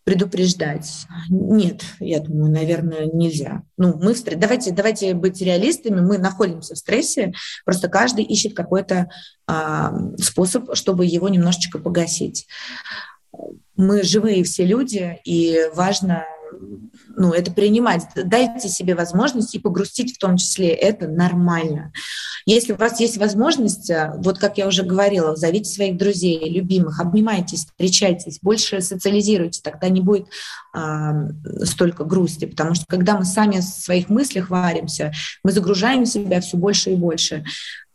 предупреждать? 0.07 1.05
Нет, 1.29 1.83
я 1.99 2.21
думаю, 2.21 2.49
наверное, 2.49 3.07
нельзя. 3.11 3.63
Ну, 3.75 3.99
мы 4.01 4.13
в 4.13 4.17
стрессе. 4.17 4.39
Давайте, 4.39 4.71
давайте 4.71 5.13
быть 5.13 5.41
реалистами. 5.41 5.99
Мы 5.99 6.17
находимся 6.17 6.75
в 6.75 6.77
стрессе, 6.77 7.33
просто 7.65 7.89
каждый 7.89 8.23
ищет 8.23 8.55
какой-то 8.55 9.09
а, 9.47 9.93
способ, 10.17 10.73
чтобы 10.77 11.05
его 11.05 11.27
немножечко 11.27 11.77
погасить. 11.77 12.47
Мы 13.75 14.01
живые 14.03 14.45
все 14.45 14.63
люди, 14.63 15.19
и 15.25 15.69
важно 15.75 16.23
ну, 17.17 17.33
это 17.33 17.51
принимать. 17.51 18.03
Дайте 18.15 18.69
себе 18.69 18.93
возможность 18.93 19.55
и 19.55 19.59
погрустить 19.59 20.15
в 20.15 20.19
том 20.19 20.37
числе. 20.37 20.69
Это 20.69 21.07
нормально. 21.07 21.91
Если 22.45 22.73
у 22.73 22.75
вас 22.75 22.99
есть 22.99 23.17
возможность, 23.17 23.89
э, 23.89 24.13
вот 24.17 24.37
как 24.37 24.59
я 24.59 24.67
уже 24.67 24.83
говорила, 24.83 25.35
зовите 25.35 25.69
своих 25.69 25.97
друзей, 25.97 26.47
любимых, 26.47 26.99
обнимайтесь, 26.99 27.65
встречайтесь, 27.65 28.39
больше 28.39 28.81
социализируйте, 28.81 29.61
тогда 29.63 29.89
не 29.89 29.99
будет 29.99 30.27
а, 30.73 31.27
столько 31.63 32.03
грусти, 32.03 32.45
потому 32.45 32.75
что 32.75 32.85
когда 32.87 33.17
мы 33.17 33.25
сами 33.25 33.57
в 33.57 33.63
своих 33.63 34.09
мыслях 34.09 34.51
варимся, 34.51 35.11
мы 35.43 35.51
загружаем 35.51 36.05
себя 36.05 36.39
все 36.39 36.55
больше 36.55 36.91
и 36.91 36.95
больше. 36.95 37.43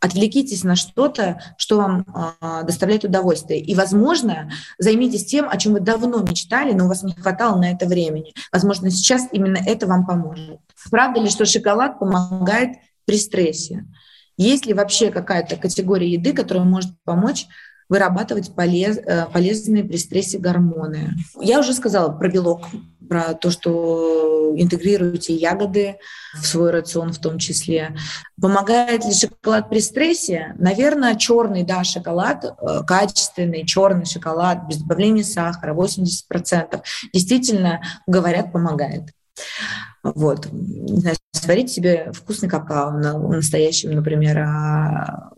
Отвлекитесь 0.03 0.65
на 0.65 0.75
что-то, 0.75 1.39
что 1.55 1.77
вам 1.77 2.05
э, 2.41 2.65
доставляет 2.65 3.05
удовольствие. 3.05 3.61
И, 3.61 3.73
возможно, 3.73 4.51
займитесь 4.77 5.23
тем, 5.23 5.47
о 5.49 5.55
чем 5.55 5.71
вы 5.71 5.79
давно 5.79 6.21
мечтали, 6.21 6.73
но 6.73 6.83
у 6.83 6.87
вас 6.89 7.03
не 7.03 7.13
хватало 7.13 7.57
на 7.57 7.71
это 7.71 7.85
времени. 7.85 8.33
Возможно, 8.51 8.91
сейчас 8.91 9.29
именно 9.31 9.59
это 9.65 9.87
вам 9.87 10.05
поможет. 10.05 10.59
Правда 10.91 11.21
ли, 11.21 11.29
что 11.29 11.45
шоколад 11.45 11.99
помогает 11.99 12.71
при 13.05 13.15
стрессе? 13.15 13.85
Есть 14.35 14.65
ли 14.65 14.73
вообще 14.73 15.09
какая-то 15.09 15.55
категория 15.55 16.11
еды, 16.11 16.33
которая 16.33 16.65
может 16.65 16.91
помочь 17.05 17.47
вырабатывать 17.87 18.55
полез, 18.55 18.97
э, 18.97 19.27
полезные 19.31 19.83
при 19.83 19.97
стрессе 19.97 20.37
гормоны. 20.37 21.11
Я 21.39 21.59
уже 21.59 21.73
сказала 21.73 22.11
про 22.11 22.27
белок, 22.27 22.65
про 23.13 23.35
то, 23.35 23.51
что 23.51 24.53
интегрируете 24.57 25.35
ягоды 25.35 25.97
в 26.33 26.47
свой 26.47 26.71
рацион 26.71 27.13
в 27.13 27.19
том 27.19 27.37
числе. 27.37 27.95
Помогает 28.41 29.05
ли 29.05 29.13
шоколад 29.13 29.69
при 29.69 29.81
стрессе? 29.81 30.55
Наверное, 30.57 31.15
черный, 31.15 31.61
да, 31.61 31.83
шоколад, 31.83 32.43
э, 32.43 32.79
качественный 32.87 33.67
черный 33.67 34.05
шоколад 34.05 34.67
без 34.67 34.77
добавления 34.77 35.23
сахара, 35.23 35.75
80%, 35.75 36.81
действительно, 37.13 37.83
говорят, 38.07 38.51
помогает. 38.51 39.03
Вот. 40.01 40.47
Сварить 41.33 41.71
себе 41.71 42.11
вкусный 42.13 42.49
какао, 42.49 42.89
настоящим, 42.91 43.91
например, 43.91 44.39
а 44.39 45.33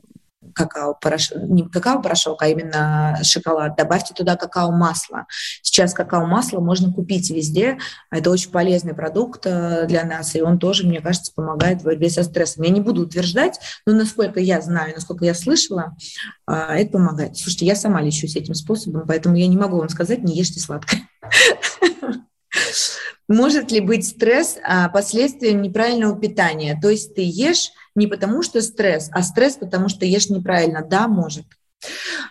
какао-порошок, 0.56 1.38
не 1.44 1.68
какао-порошок, 1.68 2.42
а 2.42 2.48
именно 2.48 3.20
шоколад, 3.24 3.76
добавьте 3.76 4.14
туда 4.14 4.36
какао-масло. 4.36 5.26
Сейчас 5.62 5.94
какао-масло 5.94 6.60
можно 6.60 6.92
купить 6.92 7.30
везде, 7.30 7.78
это 8.10 8.32
очень 8.32 8.52
полезный 8.52 8.94
продукт 8.94 9.46
э, 9.46 9.86
для 9.88 10.04
нас, 10.04 10.36
и 10.36 10.42
он 10.42 10.58
тоже, 10.58 10.88
мне 10.88 11.02
кажется, 11.02 11.32
помогает 11.36 11.82
в 11.82 11.84
борьбе 11.84 12.10
со 12.10 12.24
стрессом. 12.24 12.64
Я 12.64 12.72
не 12.72 12.82
буду 12.82 13.04
утверждать, 13.04 13.60
но 13.86 13.94
насколько 13.94 14.40
я 14.40 14.62
знаю, 14.62 14.94
насколько 14.96 15.26
я 15.26 15.34
слышала, 15.34 15.96
э, 16.50 16.54
это 16.54 16.94
помогает. 16.94 17.38
Слушайте, 17.38 17.66
я 17.66 17.76
сама 17.76 18.02
лечусь 18.02 18.36
этим 18.36 18.56
способом, 18.56 19.04
поэтому 19.08 19.36
я 19.36 19.48
не 19.48 19.58
могу 19.58 19.78
вам 19.78 19.90
сказать, 19.90 20.24
не 20.24 20.36
ешьте 20.36 20.60
сладкое. 20.60 21.08
Может 23.28 23.72
ли 23.72 23.80
быть 23.80 24.08
стресс 24.08 24.58
а, 24.64 24.90
последствием 24.90 25.62
неправильного 25.62 26.20
питания? 26.20 26.78
То 26.80 26.90
есть 26.90 27.16
ты 27.16 27.22
ешь 27.24 27.72
не 27.96 28.08
потому, 28.08 28.44
что 28.44 28.62
стресс, 28.62 29.10
а 29.12 29.24
стресс, 29.24 29.56
потому 29.56 29.90
что 29.90 30.06
ешь 30.06 30.30
неправильно. 30.30 30.84
Да, 30.84 31.08
может. 31.08 31.46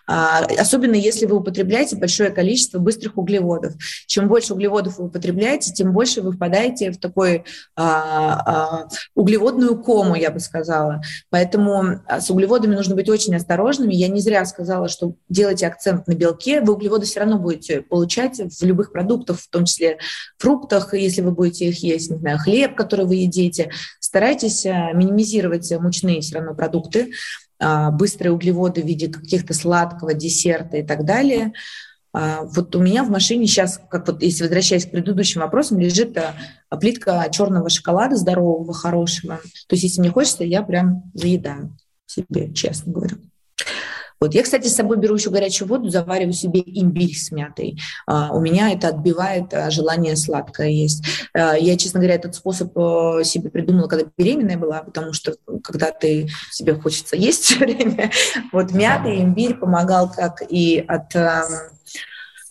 А, 0.07 0.44
особенно 0.59 0.94
если 0.94 1.26
вы 1.26 1.37
употребляете 1.37 1.96
большое 1.96 2.30
количество 2.30 2.78
быстрых 2.78 3.16
углеводов. 3.16 3.74
Чем 4.07 4.28
больше 4.28 4.54
углеводов 4.54 4.98
вы 4.98 5.07
употребляете, 5.07 5.72
тем 5.72 5.92
больше 5.92 6.20
вы 6.20 6.33
впадаете 6.33 6.90
в 6.90 6.98
такой 6.98 7.44
а, 7.76 8.85
а, 8.85 8.88
углеводную 9.14 9.83
кому, 9.83 10.14
я 10.14 10.30
бы 10.30 10.40
сказала. 10.40 11.00
Поэтому 11.30 12.00
с 12.09 12.30
углеводами 12.30 12.74
нужно 12.74 12.94
быть 12.94 13.09
очень 13.09 13.35
осторожными. 13.35 13.94
Я 13.94 14.09
не 14.09 14.20
зря 14.20 14.44
сказала, 14.44 14.88
что 14.88 15.14
делайте 15.28 15.66
акцент 15.66 16.07
на 16.07 16.14
белке. 16.14 16.61
Вы 16.61 16.74
углеводы 16.74 17.07
все 17.07 17.20
равно 17.20 17.38
будете 17.38 17.80
получать 17.83 18.38
в 18.38 18.64
любых 18.64 18.92
продуктах, 18.92 19.38
в 19.40 19.48
том 19.48 19.64
числе 19.64 19.98
фруктах, 20.38 20.92
если 20.94 21.22
вы 21.22 21.33
будете 21.33 21.66
их 21.66 21.83
есть, 21.83 22.11
не 22.11 22.18
знаю, 22.18 22.38
хлеб, 22.38 22.76
который 22.76 23.07
вы 23.07 23.16
едите. 23.16 23.70
Старайтесь 24.00 24.64
минимизировать 24.64 25.72
мучные 25.80 26.20
все 26.20 26.37
равно 26.37 26.54
продукты. 26.54 27.12
А, 27.61 27.90
быстрые 27.90 28.33
углеводы 28.33 28.83
в 28.83 28.87
виде 28.87 29.09
каких-то 29.09 29.55
сладкого 29.55 30.14
десерта 30.14 30.79
и 30.79 30.83
так 30.83 31.05
далее. 31.05 31.53
А, 32.12 32.43
вот 32.43 32.75
у 32.75 32.81
меня 32.81 33.05
в 33.05 33.11
машине 33.11 33.47
сейчас, 33.47 33.81
как 33.90 34.07
вот 34.09 34.23
если 34.23 34.45
возвращаясь 34.45 34.87
к 34.87 34.90
предыдущим 34.90 35.40
вопросам, 35.40 35.79
лежит 35.79 36.17
а, 36.19 36.35
плитка 36.77 37.27
черного 37.31 37.69
шоколада 37.69 38.17
здорового, 38.17 38.73
хорошего. 38.75 39.40
То 39.69 39.75
есть 39.75 39.85
если 39.85 40.01
мне 40.01 40.11
хочется, 40.11 40.45
я 40.45 40.62
прям 40.62 41.11
заедаю 41.14 41.77
себе, 42.07 42.53
честно 42.53 42.93
говоря. 42.93 43.17
Вот. 44.20 44.35
Я, 44.35 44.42
кстати, 44.42 44.68
с 44.68 44.74
собой 44.74 44.96
беру 44.96 45.16
еще 45.16 45.31
горячую 45.31 45.68
воду, 45.68 45.88
завариваю 45.88 46.33
себе 46.33 46.62
имбирь 46.64 47.14
с 47.14 47.31
мятой. 47.31 47.79
Uh, 48.09 48.31
у 48.33 48.40
меня 48.40 48.72
это 48.72 48.88
отбивает 48.88 49.53
uh, 49.53 49.70
желание 49.70 50.16
сладкое 50.16 50.68
есть. 50.68 51.05
Uh, 51.37 51.61
я, 51.61 51.77
честно 51.77 52.00
говоря, 52.00 52.14
этот 52.14 52.35
способ 52.35 52.72
себе 53.24 53.50
придумала, 53.50 53.88
когда 53.88 54.07
беременная 54.16 54.57
была, 54.57 54.83
потому 54.83 55.12
что 55.12 55.35
когда 55.62 55.90
ты 55.90 56.29
себе 56.50 56.74
хочется 56.74 57.16
есть 57.16 57.42
все 57.42 57.57
время, 57.59 58.11
вот 58.53 58.72
мята 58.72 59.09
и 59.09 59.20
имбирь 59.20 59.55
помогал 59.55 60.11
как 60.11 60.42
и 60.48 60.85
от 60.87 61.14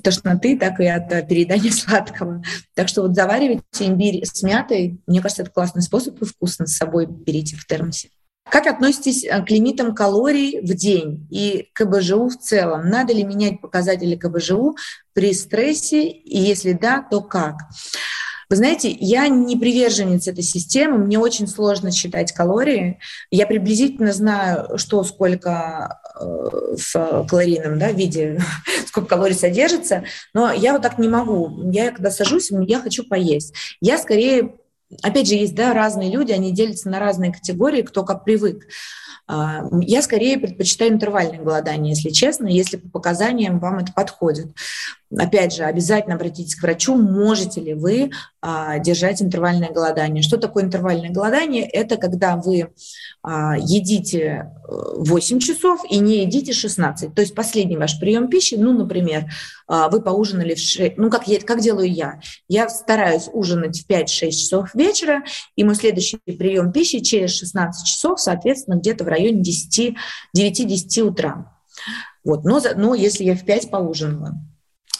тошноты, 0.03 0.57
так 0.57 0.79
и 0.79 0.85
от 0.85 1.09
переедания 1.27 1.71
сладкого. 1.71 2.43
Так 2.75 2.87
что 2.89 3.03
вот 3.03 3.15
заваривайте 3.15 3.63
имбирь 3.79 4.23
с 4.25 4.43
мятой, 4.43 4.99
мне 5.07 5.21
кажется, 5.21 5.43
это 5.43 5.51
классный 5.51 5.81
способ 5.81 6.21
и 6.21 6.25
вкусно 6.25 6.67
с 6.67 6.75
собой 6.75 7.07
берите 7.07 7.55
в 7.55 7.65
термосе. 7.65 8.09
Как 8.53 8.67
относитесь 8.67 9.23
э, 9.23 9.43
к 9.43 9.49
лимитам 9.49 9.95
калорий 9.95 10.59
в 10.61 10.75
день 10.75 11.27
и 11.31 11.69
КБЖУ 11.73 12.29
в 12.29 12.37
целом? 12.37 12.87
Надо 12.87 13.11
ли 13.11 13.23
менять 13.23 13.59
показатели 13.61 14.15
КБЖУ 14.15 14.75
при 15.13 15.33
стрессе? 15.33 16.07
И 16.07 16.37
если 16.37 16.73
да, 16.73 17.03
то 17.09 17.21
как? 17.21 17.55
Вы 18.51 18.57
знаете, 18.57 18.91
я 18.91 19.27
не 19.27 19.57
приверженец 19.57 20.27
этой 20.27 20.43
системы, 20.43 20.99
мне 20.99 21.17
очень 21.17 21.47
сложно 21.47 21.91
считать 21.91 22.31
калории. 22.31 22.99
Я 23.31 23.47
приблизительно 23.47 24.13
знаю, 24.13 24.77
что 24.77 25.03
сколько 25.03 25.99
э, 26.21 26.23
в 26.23 27.25
калорийном 27.27 27.79
да, 27.79 27.91
виде, 27.91 28.39
сколько 28.85 29.15
калорий 29.15 29.33
содержится, 29.33 30.03
но 30.35 30.51
я 30.51 30.73
вот 30.73 30.83
так 30.83 30.99
не 30.99 31.07
могу. 31.07 31.71
Я 31.71 31.89
когда 31.89 32.11
сажусь, 32.11 32.51
я 32.51 32.79
хочу 32.81 33.03
поесть. 33.03 33.55
Я 33.81 33.97
скорее 33.97 34.53
опять 35.01 35.27
же, 35.27 35.35
есть 35.35 35.55
да, 35.55 35.73
разные 35.73 36.11
люди, 36.11 36.31
они 36.31 36.51
делятся 36.51 36.89
на 36.89 36.99
разные 36.99 37.33
категории, 37.33 37.81
кто 37.81 38.03
как 38.03 38.23
привык. 38.25 38.67
А, 39.27 39.63
я 39.81 40.01
скорее 40.01 40.37
предпочитаю 40.37 40.91
интервальное 40.91 41.39
голодание, 41.39 41.93
если 41.93 42.09
честно, 42.09 42.47
если 42.47 42.77
по 42.77 42.89
показаниям 42.89 43.59
вам 43.59 43.79
это 43.79 43.93
подходит. 43.93 44.47
Опять 45.17 45.53
же, 45.53 45.63
обязательно 45.63 46.15
обратитесь 46.15 46.55
к 46.55 46.63
врачу, 46.63 46.95
можете 46.95 47.61
ли 47.61 47.73
вы 47.73 48.11
а, 48.41 48.79
держать 48.79 49.21
интервальное 49.21 49.69
голодание. 49.69 50.23
Что 50.23 50.37
такое 50.37 50.63
интервальное 50.63 51.09
голодание? 51.09 51.67
Это 51.67 51.97
когда 51.97 52.35
вы 52.35 52.73
а, 53.21 53.55
едите 53.57 54.51
8 54.67 55.37
э, 55.37 55.39
часов 55.39 55.81
и 55.89 55.99
не 55.99 56.23
едите 56.23 56.51
16. 56.51 57.13
То 57.13 57.21
есть 57.21 57.35
последний 57.35 57.77
ваш 57.77 57.99
прием 57.99 58.27
пищи, 58.27 58.55
ну, 58.55 58.73
например, 58.73 59.25
вы 59.67 60.01
поужинали 60.01 60.55
в 60.55 60.59
6, 60.59 60.97
ну, 60.97 61.09
как, 61.09 61.27
я, 61.27 61.39
как 61.39 61.61
делаю 61.61 61.91
я? 61.91 62.19
Я 62.49 62.67
стараюсь 62.67 63.29
ужинать 63.31 63.81
в 63.81 63.89
5-6 63.89 64.31
часов 64.31 64.75
вечера, 64.75 65.23
и 65.55 65.63
мой 65.63 65.75
следующий 65.75 66.17
прием 66.17 66.71
пищи 66.73 66.99
через 66.99 67.31
16 67.31 67.87
часов, 67.87 68.19
соответственно, 68.19 68.75
где-то 68.75 69.02
в 69.03 69.07
районе 69.07 69.41
10, 69.41 69.95
9-10 70.35 71.01
утра. 71.01 71.53
Вот, 72.23 72.45
но, 72.45 72.61
но 72.75 72.95
если 72.95 73.23
я 73.23 73.35
в 73.35 73.45
5 73.45 73.69
поужинала 73.69 74.33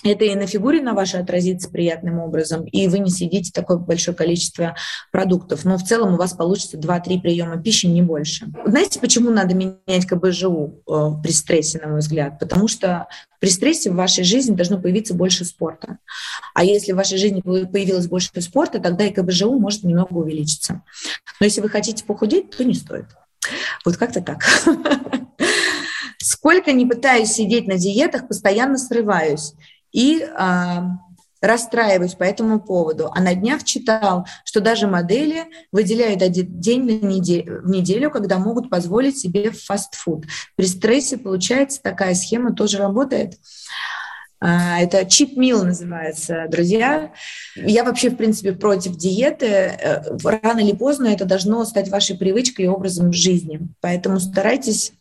это 0.03 0.25
и 0.25 0.35
на 0.35 0.47
фигуре 0.47 0.81
на 0.81 0.93
вашей 0.93 1.21
отразится 1.21 1.69
приятным 1.69 2.19
образом, 2.19 2.65
и 2.65 2.87
вы 2.87 2.99
не 2.99 3.09
съедите 3.09 3.51
такое 3.53 3.77
большое 3.77 4.15
количество 4.15 4.75
продуктов. 5.11 5.65
Но 5.65 5.77
в 5.77 5.83
целом 5.83 6.13
у 6.13 6.17
вас 6.17 6.33
получится 6.33 6.77
2-3 6.77 7.21
приема 7.21 7.61
пищи, 7.61 7.85
не 7.85 8.01
больше. 8.01 8.47
Знаете, 8.65 8.99
почему 8.99 9.29
надо 9.29 9.55
менять 9.55 10.05
КБЖУ 10.05 10.83
э, 10.87 11.09
при 11.23 11.31
стрессе, 11.31 11.79
на 11.79 11.87
мой 11.87 11.99
взгляд? 11.99 12.39
Потому 12.39 12.67
что 12.67 13.07
при 13.39 13.49
стрессе 13.49 13.91
в 13.91 13.95
вашей 13.95 14.23
жизни 14.23 14.55
должно 14.55 14.79
появиться 14.79 15.13
больше 15.13 15.45
спорта. 15.45 15.99
А 16.53 16.63
если 16.63 16.91
в 16.91 16.97
вашей 16.97 17.17
жизни 17.17 17.41
появилось 17.41 18.07
больше 18.07 18.29
спорта, 18.41 18.79
тогда 18.79 19.05
и 19.05 19.13
КБЖУ 19.13 19.57
может 19.57 19.83
немного 19.83 20.13
увеличиться. 20.13 20.81
Но 21.39 21.45
если 21.45 21.61
вы 21.61 21.69
хотите 21.69 22.03
похудеть, 22.03 22.51
то 22.51 22.63
не 22.63 22.73
стоит. 22.73 23.05
Вот 23.85 23.97
как-то 23.97 24.21
так. 24.21 24.43
Сколько 26.21 26.71
не 26.71 26.85
пытаюсь 26.85 27.31
сидеть 27.31 27.67
на 27.67 27.77
диетах, 27.77 28.27
постоянно 28.27 28.77
срываюсь. 28.77 29.53
И 29.91 30.25
а, 30.35 30.97
расстраиваюсь 31.43 32.15
по 32.15 32.23
этому 32.23 32.61
поводу. 32.61 33.11
А 33.13 33.21
на 33.21 33.35
днях 33.35 33.65
читал, 33.65 34.25
что 34.45 34.61
даже 34.61 34.87
модели 34.87 35.43
выделяют 35.73 36.21
один 36.21 36.59
день 36.59 36.85
в 36.85 37.69
неделю, 37.69 38.09
когда 38.09 38.39
могут 38.39 38.69
позволить 38.69 39.17
себе 39.17 39.51
фастфуд. 39.51 40.25
При 40.55 40.65
стрессе, 40.65 41.17
получается, 41.17 41.81
такая 41.81 42.15
схема 42.15 42.53
тоже 42.53 42.77
работает. 42.77 43.33
А, 44.45 44.81
это 44.81 45.05
чип 45.05 45.37
мил 45.37 45.63
называется, 45.63 46.47
друзья. 46.49 47.13
Я 47.55 47.85
вообще, 47.85 48.09
в 48.09 48.17
принципе, 48.17 48.51
против 48.51 48.97
диеты. 48.97 49.45
Э, 49.45 50.17
рано 50.21 50.59
или 50.59 50.75
поздно 50.75 51.07
это 51.07 51.23
должно 51.23 51.63
стать 51.63 51.87
вашей 51.87 52.17
привычкой 52.17 52.65
и 52.65 52.67
образом 52.67 53.13
жизни. 53.13 53.61
Поэтому 53.79 54.19
старайтесь 54.19 54.91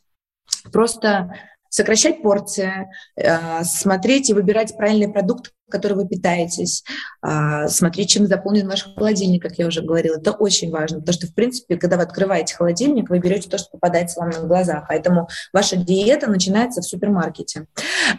просто 0.70 1.34
сокращать 1.68 2.22
порции, 2.22 2.88
э, 3.16 3.64
смотреть 3.64 4.30
и 4.30 4.34
выбирать 4.34 4.76
правильный 4.76 5.12
продукт, 5.12 5.52
который 5.72 5.94
вы 5.94 6.06
питаетесь, 6.06 6.84
э, 7.26 7.68
смотреть, 7.68 8.10
чем 8.10 8.26
заполнен 8.26 8.68
ваш 8.68 8.84
холодильник, 8.94 9.42
как 9.42 9.58
я 9.58 9.66
уже 9.66 9.82
говорила. 9.82 10.16
Это 10.16 10.32
очень 10.32 10.70
важно, 10.70 11.00
потому 11.00 11.14
что, 11.14 11.26
в 11.26 11.34
принципе, 11.34 11.76
когда 11.76 11.96
вы 11.96 12.04
открываете 12.04 12.54
холодильник, 12.54 13.10
вы 13.10 13.18
берете 13.18 13.48
то, 13.48 13.58
что 13.58 13.70
попадается 13.72 14.20
вам 14.20 14.30
на 14.30 14.40
глаза. 14.40 14.84
Поэтому 14.88 15.28
ваша 15.52 15.76
диета 15.76 16.30
начинается 16.30 16.80
в 16.80 16.84
супермаркете. 16.84 17.66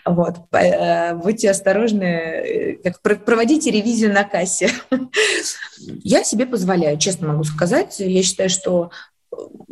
Вот. 0.06 0.38
Э, 0.52 1.14
будьте 1.16 1.50
осторожны, 1.50 2.80
как 2.84 3.02
проводите 3.02 3.72
ревизию 3.72 4.12
на 4.12 4.24
кассе. 4.24 4.70
Я 6.04 6.24
себе 6.24 6.46
позволяю, 6.46 6.98
честно 6.98 7.28
могу 7.28 7.44
сказать. 7.44 8.00
Я 8.00 8.24
считаю, 8.24 8.50
что 8.50 8.92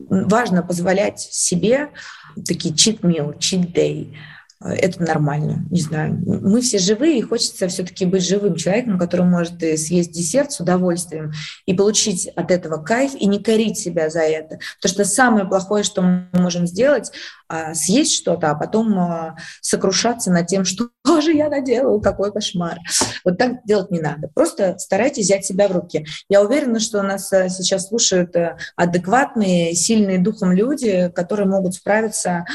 важно 0.10 0.64
позволять 0.64 1.20
себе 1.20 1.90
такие 2.48 2.74
cheat 2.74 3.02
meal, 3.02 3.38
cheat 3.38 3.74
day. 3.74 4.16
Это 4.64 5.02
нормально, 5.02 5.66
не 5.72 5.82
знаю. 5.82 6.22
Мы 6.26 6.62
все 6.62 6.78
живые, 6.78 7.18
и 7.18 7.24
хочется 7.24 7.68
все-таки 7.68 8.06
быть 8.06 8.24
живым 8.24 8.56
человеком, 8.56 9.00
который 9.00 9.26
может 9.26 9.60
съесть 9.60 10.12
десерт 10.12 10.52
с 10.52 10.60
удовольствием 10.60 11.32
и 11.66 11.74
получить 11.74 12.28
от 12.36 12.52
этого 12.52 12.78
кайф, 12.78 13.16
и 13.16 13.26
не 13.26 13.42
корить 13.42 13.78
себя 13.78 14.10
за 14.10 14.22
это. 14.22 14.60
Потому 14.82 14.94
что 14.94 15.06
самое 15.06 15.46
плохое, 15.46 15.84
что 15.84 16.02
мы 16.02 16.28
можем 16.34 16.68
сделать, 16.68 17.12
а, 17.52 17.74
съесть 17.74 18.14
что-то, 18.14 18.52
а 18.52 18.56
потом 18.56 18.98
а, 18.98 19.36
сокрушаться 19.60 20.32
над 20.32 20.48
тем, 20.48 20.64
что 20.64 20.90
же 21.22 21.34
я 21.34 21.50
наделал, 21.50 22.00
какой 22.00 22.32
кошмар. 22.32 22.78
Вот 23.26 23.38
так 23.38 23.66
делать 23.66 23.92
не 23.92 24.00
надо. 24.00 24.30
Просто 24.34 24.78
старайтесь 24.78 25.26
взять 25.26 25.46
себя 25.46 25.68
в 25.68 25.74
руки. 25.74 26.06
Я 26.30 26.42
уверена, 26.44 26.80
что 26.80 27.04
нас 27.04 27.32
а, 27.34 27.50
сейчас 27.50 27.90
слушают 27.90 28.36
адекватные, 28.78 29.76
сильные 29.76 30.20
духом 30.20 30.54
люди, 30.54 31.12
которые 31.14 31.46
могут 31.46 31.74
справиться 31.76 32.46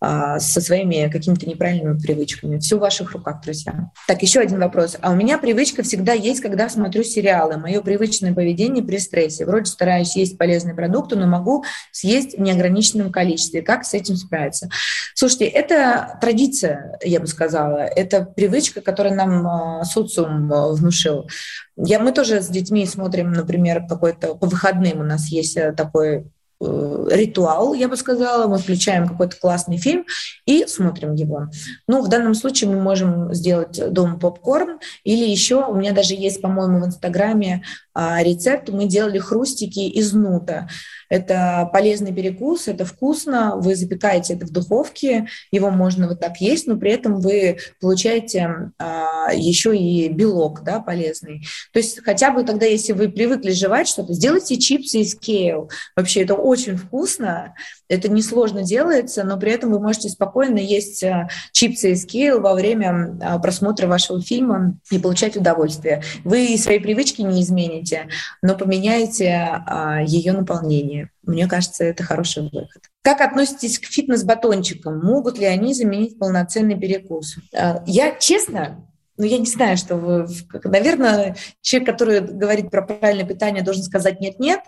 со 0.00 0.60
своими 0.60 1.08
какими-то 1.10 1.46
неправильными 1.54 1.98
привычками. 1.98 2.58
Все 2.58 2.76
в 2.76 2.80
ваших 2.80 3.12
руках, 3.12 3.40
друзья. 3.42 3.90
Так, 4.06 4.22
еще 4.22 4.40
один 4.40 4.58
вопрос. 4.58 4.96
А 5.00 5.10
у 5.10 5.14
меня 5.14 5.38
привычка 5.38 5.82
всегда 5.82 6.12
есть, 6.12 6.40
когда 6.40 6.68
смотрю 6.68 7.02
сериалы. 7.02 7.56
Мое 7.56 7.80
привычное 7.80 8.34
поведение 8.34 8.84
при 8.84 8.98
стрессе. 8.98 9.46
Вроде 9.46 9.66
стараюсь 9.66 10.16
есть 10.16 10.38
полезные 10.38 10.74
продукты, 10.74 11.16
но 11.16 11.26
могу 11.26 11.64
съесть 11.92 12.36
в 12.36 12.40
неограниченном 12.40 13.10
количестве. 13.10 13.62
Как 13.62 13.84
с 13.84 13.94
этим 13.94 14.16
справиться? 14.16 14.68
Слушайте, 15.14 15.46
это 15.46 16.18
традиция, 16.20 16.98
я 17.02 17.20
бы 17.20 17.26
сказала, 17.26 17.78
это 17.78 18.24
привычка, 18.24 18.80
которую 18.80 19.14
нам 19.14 19.46
а, 19.46 19.84
социум 19.84 20.52
а, 20.52 20.72
внушил. 20.72 21.28
Я, 21.76 21.98
мы 21.98 22.12
тоже 22.12 22.40
с 22.40 22.48
детьми 22.48 22.86
смотрим, 22.86 23.32
например, 23.32 23.86
какой-то 23.88 24.34
по 24.34 24.46
выходным 24.46 25.00
у 25.00 25.04
нас 25.04 25.28
есть 25.28 25.56
э, 25.56 25.72
такой 25.72 26.26
ритуал, 26.60 27.74
я 27.74 27.88
бы 27.88 27.96
сказала. 27.96 28.46
Мы 28.46 28.58
включаем 28.58 29.08
какой-то 29.08 29.36
классный 29.36 29.76
фильм 29.76 30.04
и 30.46 30.66
смотрим 30.66 31.14
его. 31.14 31.48
Ну, 31.86 32.02
в 32.02 32.08
данном 32.08 32.34
случае 32.34 32.70
мы 32.70 32.80
можем 32.80 33.32
сделать 33.34 33.92
дома 33.92 34.18
попкорн 34.18 34.78
или 35.04 35.28
еще 35.28 35.64
у 35.64 35.74
меня 35.74 35.92
даже 35.92 36.14
есть, 36.14 36.40
по-моему, 36.40 36.80
в 36.80 36.86
Инстаграме 36.86 37.62
а, 37.92 38.22
рецепт. 38.22 38.68
Мы 38.68 38.86
делали 38.86 39.18
хрустики 39.18 39.80
из 39.80 40.12
нута. 40.12 40.68
Это 41.08 41.68
полезный 41.72 42.12
перекус, 42.12 42.68
это 42.68 42.84
вкусно. 42.84 43.56
Вы 43.56 43.74
запекаете 43.74 44.34
это 44.34 44.46
в 44.46 44.50
духовке, 44.50 45.28
его 45.50 45.70
можно 45.70 46.08
вот 46.08 46.20
так 46.20 46.40
есть, 46.40 46.66
но 46.66 46.76
при 46.76 46.92
этом 46.92 47.20
вы 47.20 47.58
получаете 47.80 48.70
а, 48.78 49.32
еще 49.32 49.76
и 49.76 50.08
белок, 50.08 50.62
да, 50.62 50.80
полезный. 50.80 51.46
То 51.72 51.78
есть 51.78 52.02
хотя 52.04 52.30
бы 52.30 52.44
тогда, 52.44 52.66
если 52.66 52.92
вы 52.92 53.08
привыкли 53.08 53.50
жевать 53.50 53.88
что-то, 53.88 54.12
сделайте 54.12 54.58
чипсы 54.58 55.00
из 55.00 55.14
кейл. 55.14 55.70
Вообще 55.96 56.22
это 56.22 56.34
очень 56.34 56.76
вкусно, 56.76 57.54
это 57.88 58.08
несложно 58.08 58.62
делается, 58.62 59.24
но 59.24 59.38
при 59.38 59.52
этом 59.52 59.72
вы 59.72 59.80
можете 59.80 60.08
спокойно 60.08 60.58
есть 60.58 61.02
э, 61.02 61.28
чипсы 61.52 61.92
из 61.92 62.04
кейл 62.06 62.40
во 62.40 62.54
время 62.54 63.18
э, 63.20 63.38
просмотра 63.40 63.86
вашего 63.86 64.20
фильма 64.20 64.78
и 64.90 64.98
получать 64.98 65.36
удовольствие. 65.36 66.02
Вы 66.24 66.56
свои 66.58 66.78
привычки 66.78 67.22
не 67.22 67.42
измените, 67.42 68.08
но 68.42 68.56
поменяете 68.56 69.62
а, 69.66 70.02
ее 70.02 70.32
наполнение. 70.32 71.10
Мне 71.22 71.46
кажется, 71.46 71.84
это 71.84 72.02
хороший 72.02 72.44
выход. 72.44 72.82
Как 73.02 73.20
относитесь 73.20 73.78
к 73.78 73.84
фитнес-батончикам? 73.84 74.98
Могут 75.00 75.38
ли 75.38 75.44
они 75.44 75.74
заменить 75.74 76.18
полноценный 76.18 76.78
перекус? 76.78 77.36
Э, 77.52 77.80
я, 77.86 78.12
честно, 78.12 78.86
ну, 79.16 79.24
я 79.24 79.38
не 79.38 79.46
знаю, 79.46 79.76
что 79.76 79.96
вы... 79.96 80.26
Наверное, 80.64 81.36
человек, 81.60 81.90
который 81.90 82.20
говорит 82.20 82.70
про 82.70 82.82
правильное 82.82 83.26
питание, 83.26 83.62
должен 83.62 83.84
сказать 83.84 84.20
«нет-нет», 84.20 84.60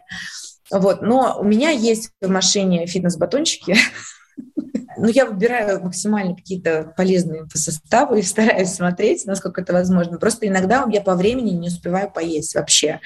вот. 0.71 1.03
Но 1.03 1.39
у 1.41 1.45
меня 1.45 1.71
есть 1.71 2.11
в 2.21 2.29
машине 2.29 2.87
фитнес-батончики, 2.87 3.77
ну, 4.97 5.09
я 5.09 5.27
выбираю 5.27 5.83
максимально 5.83 6.35
какие-то 6.35 6.93
полезные 6.97 7.47
по 7.47 7.59
составу 7.59 8.15
и 8.15 8.23
стараюсь 8.23 8.73
смотреть, 8.73 9.27
насколько 9.27 9.61
это 9.61 9.73
возможно. 9.73 10.19
Просто 10.19 10.47
иногда 10.47 10.87
я 10.91 11.01
по 11.01 11.15
времени 11.15 11.51
не 11.51 11.69
успеваю 11.69 12.11
поесть 12.11 12.55
вообще. 12.55 13.01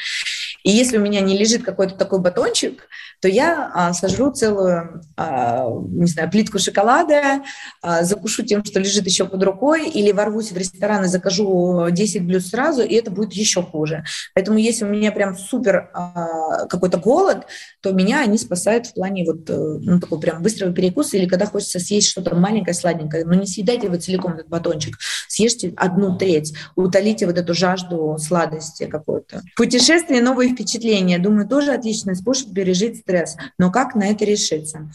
И 0.62 0.70
если 0.70 0.98
у 0.98 1.00
меня 1.00 1.20
не 1.20 1.36
лежит 1.36 1.62
какой-то 1.64 1.94
такой 1.94 2.20
батончик, 2.20 2.88
то 3.20 3.28
я 3.28 3.70
а, 3.74 3.92
сожру 3.92 4.32
целую, 4.32 5.02
а, 5.16 5.66
не 5.88 6.06
знаю, 6.06 6.30
плитку 6.30 6.58
шоколада, 6.58 7.42
а, 7.82 8.02
закушу 8.02 8.44
тем, 8.44 8.64
что 8.64 8.80
лежит 8.80 9.06
еще 9.06 9.26
под 9.26 9.42
рукой, 9.42 9.88
или 9.88 10.12
ворвусь 10.12 10.52
в 10.52 10.56
ресторан 10.56 11.04
и 11.04 11.08
закажу 11.08 11.88
10 11.90 12.26
блюд 12.26 12.44
сразу, 12.44 12.82
и 12.82 12.94
это 12.94 13.10
будет 13.10 13.32
еще 13.32 13.62
хуже. 13.62 14.04
Поэтому 14.34 14.58
если 14.58 14.84
у 14.84 14.88
меня 14.88 15.12
прям 15.12 15.36
супер 15.36 15.90
а, 15.92 16.66
какой-то 16.66 16.98
голод, 16.98 17.46
то 17.80 17.92
меня 17.92 18.20
они 18.20 18.38
спасают 18.38 18.86
в 18.86 18.94
плане 18.94 19.24
вот 19.24 19.48
э, 19.50 19.54
ну, 19.54 20.00
такого 20.00 20.20
прям 20.20 20.42
быстрого 20.42 20.72
перекуса, 20.72 21.16
или 21.16 21.26
когда 21.26 21.46
хочется 21.46 21.78
съесть 21.78 22.08
что-то 22.08 22.34
маленькое, 22.34 22.74
сладенькое, 22.74 23.24
но 23.24 23.34
не 23.34 23.46
съедайте 23.46 23.88
вы 23.88 23.98
целиком 23.98 24.34
этот 24.34 24.48
батончик, 24.48 24.96
съешьте 25.28 25.72
одну 25.76 26.16
треть, 26.16 26.54
утолите 26.76 27.26
вот 27.26 27.38
эту 27.38 27.54
жажду 27.54 28.16
сладости 28.18 28.86
какой-то. 28.86 29.42
Путешествие, 29.56 30.22
новые 30.22 30.49
впечатления, 30.50 31.18
думаю, 31.18 31.48
тоже 31.48 31.72
отличный 31.72 32.16
способ 32.16 32.52
пережить 32.52 32.98
стресс. 32.98 33.36
Но 33.58 33.70
как 33.70 33.94
на 33.94 34.08
это 34.10 34.24
решиться? 34.24 34.90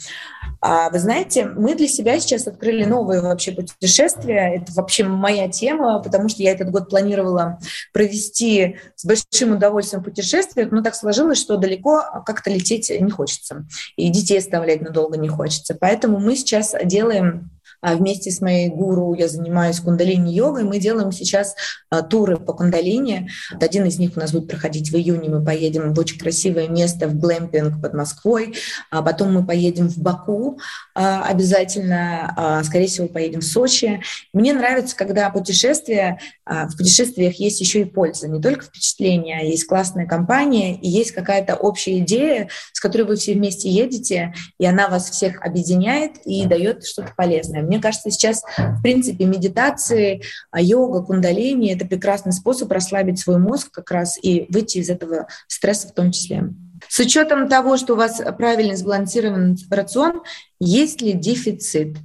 А, 0.62 0.90
вы 0.90 1.00
знаете, 1.00 1.46
мы 1.46 1.76
для 1.76 1.88
себя 1.88 2.20
сейчас 2.20 2.48
открыли 2.48 2.86
новые 2.86 3.22
вообще 3.22 3.52
путешествия. 3.52 4.56
Это 4.56 4.72
вообще 4.74 5.04
моя 5.04 5.48
тема, 5.48 6.00
потому 6.00 6.30
что 6.30 6.42
я 6.42 6.52
этот 6.52 6.72
год 6.72 6.90
планировала 6.90 7.60
провести 7.94 8.78
с 8.96 9.06
большим 9.06 9.54
удовольствием 9.54 10.04
путешествие, 10.04 10.68
но 10.72 10.82
так 10.82 10.96
сложилось, 10.96 11.40
что 11.40 11.58
далеко 11.58 12.04
как-то 12.26 12.50
лететь 12.50 12.90
не 12.90 13.12
хочется. 13.12 13.66
И 13.96 14.10
детей 14.10 14.40
оставлять 14.40 14.82
надолго 14.82 15.18
не 15.18 15.30
хочется. 15.30 15.76
Поэтому 15.80 16.20
мы 16.20 16.36
сейчас 16.36 16.74
делаем 16.84 17.52
вместе 17.94 18.32
с 18.32 18.42
моей 18.42 18.70
гуру 18.70 19.14
я 19.14 19.28
занимаюсь 19.28 19.80
кундалини-йогой. 19.80 20.64
Мы 20.64 20.80
делаем 20.80 21.12
сейчас 21.12 21.56
а, 21.90 22.02
туры 22.02 22.38
по 22.38 22.54
кундалини. 22.54 23.30
Один 23.60 23.86
из 23.86 24.00
них 24.00 24.12
у 24.16 24.20
нас 24.20 24.32
будет 24.32 24.50
проходить 24.50 24.92
в 24.92 24.96
июне. 24.96 25.30
Мы 25.30 25.46
поедем 25.46 25.94
в 25.94 26.00
очень 26.00 26.18
красивое 26.18 26.68
место, 26.68 27.08
в 27.08 27.20
глэмпинг 27.20 27.82
под 27.82 27.94
Москвой. 27.94 28.56
А 28.90 29.02
потом 29.02 29.34
мы 29.34 29.46
поедем 29.46 29.88
в 29.90 29.98
Баку 29.98 30.60
обязательно. 30.94 32.62
Скорее 32.66 32.88
всего, 32.88 33.08
поедем 33.08 33.42
в 33.42 33.46
Сочи. 33.46 34.02
Мне 34.34 34.54
нравится, 34.54 34.96
когда 34.96 35.30
путешествия, 35.30 36.20
в 36.46 36.78
путешествиях 36.78 37.36
есть 37.36 37.60
еще 37.60 37.82
и 37.82 37.86
польза. 37.86 38.28
Не 38.28 38.42
только 38.42 38.66
впечатления, 38.66 39.40
а 39.42 39.44
есть 39.44 39.66
классная 39.66 40.06
компания 40.06 40.76
и 40.76 40.88
есть 40.88 41.12
какая-то 41.12 41.56
общая 41.56 42.00
идея, 42.00 42.50
с 42.72 42.80
которой 42.80 43.04
вы 43.04 43.16
все 43.16 43.34
вместе 43.34 43.70
едете, 43.70 44.34
и 44.58 44.66
она 44.66 44.88
вас 44.88 45.10
всех 45.10 45.42
объединяет 45.42 46.18
и 46.26 46.46
дает 46.46 46.86
что-то 46.86 47.14
полезное. 47.16 47.62
Мне 47.62 47.75
кажется, 47.80 48.12
сейчас, 48.12 48.44
в 48.58 48.82
принципе, 48.82 49.26
медитации, 49.26 50.22
а, 50.52 50.62
йога, 50.62 51.02
кундалини— 51.02 51.74
это 51.76 51.86
прекрасный 51.86 52.34
способ 52.34 52.72
расслабить 52.72 53.20
свой 53.20 53.38
мозг 53.38 53.72
как 53.72 53.92
раз 53.92 54.18
и 54.22 54.46
выйти 54.50 54.80
из 54.80 54.90
этого 54.90 55.28
стресса 55.48 55.88
в 55.88 55.94
том 55.94 56.12
числе. 56.12 56.50
С 56.88 57.00
учетом 57.00 57.48
того, 57.48 57.78
что 57.78 57.94
у 57.94 57.98
вас 57.98 58.22
правильно 58.38 58.76
сбалансирован 58.76 59.58
рацион, 59.70 60.22
есть 60.60 61.02
ли 61.02 61.14
дефицит? 61.14 61.98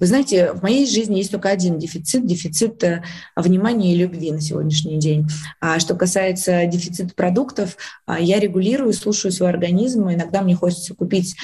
Вы 0.00 0.06
знаете, 0.06 0.52
в 0.52 0.62
моей 0.62 0.86
жизни 0.86 1.16
есть 1.16 1.32
только 1.32 1.48
один 1.48 1.78
дефицит, 1.78 2.24
дефицит 2.24 2.84
э, 2.84 3.02
внимания 3.34 3.94
и 3.94 3.96
любви 3.96 4.30
на 4.30 4.40
сегодняшний 4.40 4.98
день. 4.98 5.26
А 5.60 5.80
что 5.80 5.96
касается 5.96 6.66
дефицита 6.66 7.12
продуктов, 7.14 7.76
а, 8.06 8.20
я 8.20 8.38
регулирую, 8.38 8.92
слушаю 8.92 9.32
свой 9.32 9.48
организм. 9.48 10.08
Иногда 10.08 10.42
мне 10.42 10.54
хочется 10.54 10.94
купить 10.94 11.34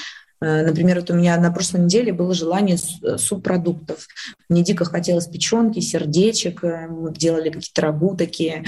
например, 0.41 0.99
вот 0.99 1.09
у 1.09 1.15
меня 1.15 1.37
на 1.37 1.51
прошлой 1.51 1.81
неделе 1.81 2.11
было 2.11 2.33
желание 2.33 2.77
э, 3.03 3.17
субпродуктов. 3.17 4.07
Мне 4.49 4.63
дико 4.63 4.83
хотелось 4.83 5.27
печенки, 5.27 5.79
сердечек, 5.79 6.63
э, 6.63 6.87
мы 6.87 7.13
делали 7.13 7.49
какие-то 7.49 7.81
рагу 7.81 8.15
такие. 8.17 8.63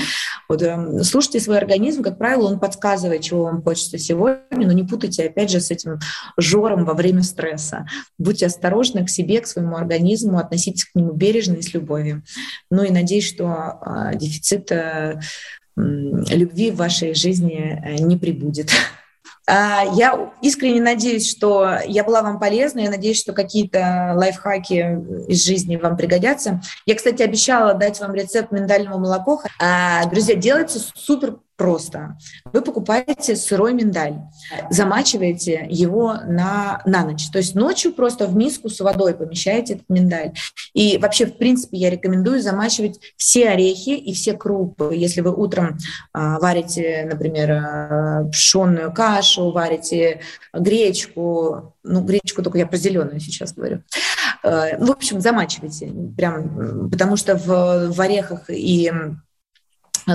Вот, 0.47 0.61
эм, 0.61 1.03
слушайте 1.03 1.39
свой 1.39 1.57
организм, 1.57 2.03
как 2.03 2.17
правило, 2.17 2.47
он 2.47 2.59
подсказывает, 2.59 3.21
чего 3.21 3.43
вам 3.43 3.61
хочется 3.61 3.97
сегодня, 3.97 4.41
но 4.51 4.71
не 4.71 4.83
путайте, 4.83 5.25
опять 5.25 5.51
же, 5.51 5.59
с 5.59 5.69
этим 5.69 5.99
жором 6.37 6.85
во 6.85 6.93
время 6.93 7.21
стресса. 7.21 7.85
Будьте 8.17 8.45
осторожны 8.45 9.05
к 9.05 9.09
себе, 9.09 9.41
к 9.41 9.47
своему 9.47 9.75
организму, 9.75 10.39
относитесь 10.39 10.85
к 10.85 10.95
нему 10.95 11.13
бережно 11.13 11.55
и 11.55 11.61
с 11.61 11.73
любовью. 11.73 12.23
Ну 12.71 12.83
и 12.83 12.91
надеюсь, 12.91 13.27
что 13.27 13.79
дефицита 14.15 15.21
любви 15.75 16.71
в 16.71 16.77
вашей 16.77 17.13
жизни 17.13 17.99
не 17.99 18.17
прибудет. 18.17 18.71
А, 19.49 19.83
я 19.93 20.31
искренне 20.41 20.81
надеюсь, 20.81 21.29
что 21.29 21.79
я 21.85 22.03
была 22.03 22.21
вам 22.21 22.39
полезна. 22.39 22.81
Я 22.81 22.89
надеюсь, 22.89 23.19
что 23.19 23.31
какие-то 23.31 24.13
лайфхаки 24.15 24.99
из 25.27 25.45
жизни 25.45 25.77
вам 25.77 25.95
пригодятся. 25.95 26.61
Я, 26.85 26.95
кстати, 26.95 27.23
обещала 27.23 27.73
дать 27.73 27.99
вам 27.99 28.13
рецепт 28.13 28.51
миндального 28.51 28.97
молока. 28.97 29.47
А, 29.59 30.05
друзья, 30.09 30.35
делайте 30.35 30.79
супер 30.95 31.37
просто. 31.57 32.17
Вы 32.53 32.61
покупаете 32.61 33.35
сырой 33.35 33.73
миндаль, 33.73 34.19
замачиваете 34.69 35.65
его 35.69 36.13
на, 36.13 36.81
на 36.85 37.03
ночь. 37.03 37.29
То 37.31 37.39
есть 37.39 37.55
ночью 37.55 37.93
просто 37.93 38.27
в 38.27 38.35
миску 38.35 38.69
с 38.69 38.79
водой 38.79 39.15
помещаете 39.15 39.73
этот 39.73 39.89
миндаль. 39.89 40.33
И 40.73 40.97
вообще, 40.99 41.25
в 41.25 41.37
принципе, 41.37 41.77
я 41.77 41.89
рекомендую 41.89 42.41
замачивать 42.41 42.99
все 43.17 43.49
орехи 43.49 43.89
и 43.89 44.13
все 44.13 44.33
крупы. 44.33 44.93
Если 44.95 45.21
вы 45.21 45.33
утром 45.33 45.77
а, 46.13 46.39
варите, 46.39 47.07
например, 47.11 47.51
а, 47.51 48.29
пшенную 48.31 48.93
кашу, 48.93 49.51
варите 49.51 50.21
гречку, 50.53 51.75
ну, 51.83 52.01
гречку 52.01 52.43
только 52.43 52.59
я 52.59 52.67
про 52.67 52.77
зеленую 52.77 53.19
сейчас 53.19 53.53
говорю. 53.53 53.81
А, 54.43 54.77
в 54.77 54.91
общем, 54.91 55.21
замачивайте 55.21 55.91
прям, 56.15 56.89
потому 56.91 57.17
что 57.17 57.35
в, 57.35 57.91
в 57.91 57.99
орехах 58.01 58.49
и 58.49 58.91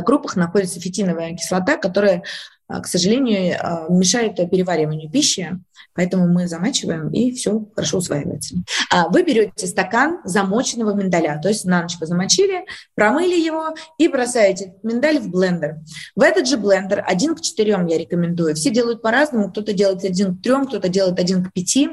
группах 0.00 0.36
находится 0.36 0.80
фитиновая 0.80 1.34
кислота, 1.34 1.76
которая, 1.76 2.22
а, 2.68 2.80
к 2.80 2.86
сожалению, 2.86 3.58
а, 3.60 3.86
мешает 3.90 4.36
перевариванию 4.36 5.10
пищи, 5.10 5.58
поэтому 5.94 6.26
мы 6.26 6.48
замачиваем, 6.48 7.10
и 7.10 7.32
все 7.32 7.66
хорошо 7.74 7.98
усваивается. 7.98 8.54
А 8.90 9.08
вы 9.08 9.22
берете 9.22 9.66
стакан 9.66 10.20
замоченного 10.24 10.94
миндаля, 10.94 11.38
то 11.42 11.48
есть 11.48 11.66
на 11.66 11.82
ночь 11.82 11.98
замочили, 12.00 12.64
промыли 12.94 13.38
его 13.38 13.74
и 13.98 14.08
бросаете 14.08 14.74
миндаль 14.82 15.18
в 15.18 15.28
блендер. 15.28 15.80
В 16.16 16.22
этот 16.22 16.48
же 16.48 16.56
блендер 16.56 17.04
один 17.06 17.34
к 17.34 17.42
четырем 17.42 17.86
я 17.86 17.98
рекомендую. 17.98 18.54
Все 18.54 18.70
делают 18.70 19.02
по-разному, 19.02 19.50
кто-то 19.50 19.74
делает 19.74 20.04
один 20.04 20.38
к 20.38 20.42
трем, 20.42 20.66
кто-то 20.66 20.88
делает 20.88 21.18
один 21.18 21.44
к 21.44 21.52
пяти 21.52 21.90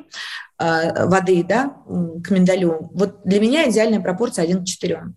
воды 0.57 1.45
да, 1.47 1.77
к 2.21 2.31
миндалю. 2.31 2.89
Вот 2.93 3.21
для 3.23 3.39
меня 3.39 3.69
идеальная 3.69 4.01
пропорция 4.01 4.43
один 4.43 4.63
к 4.63 4.65
четырем. 4.65 5.15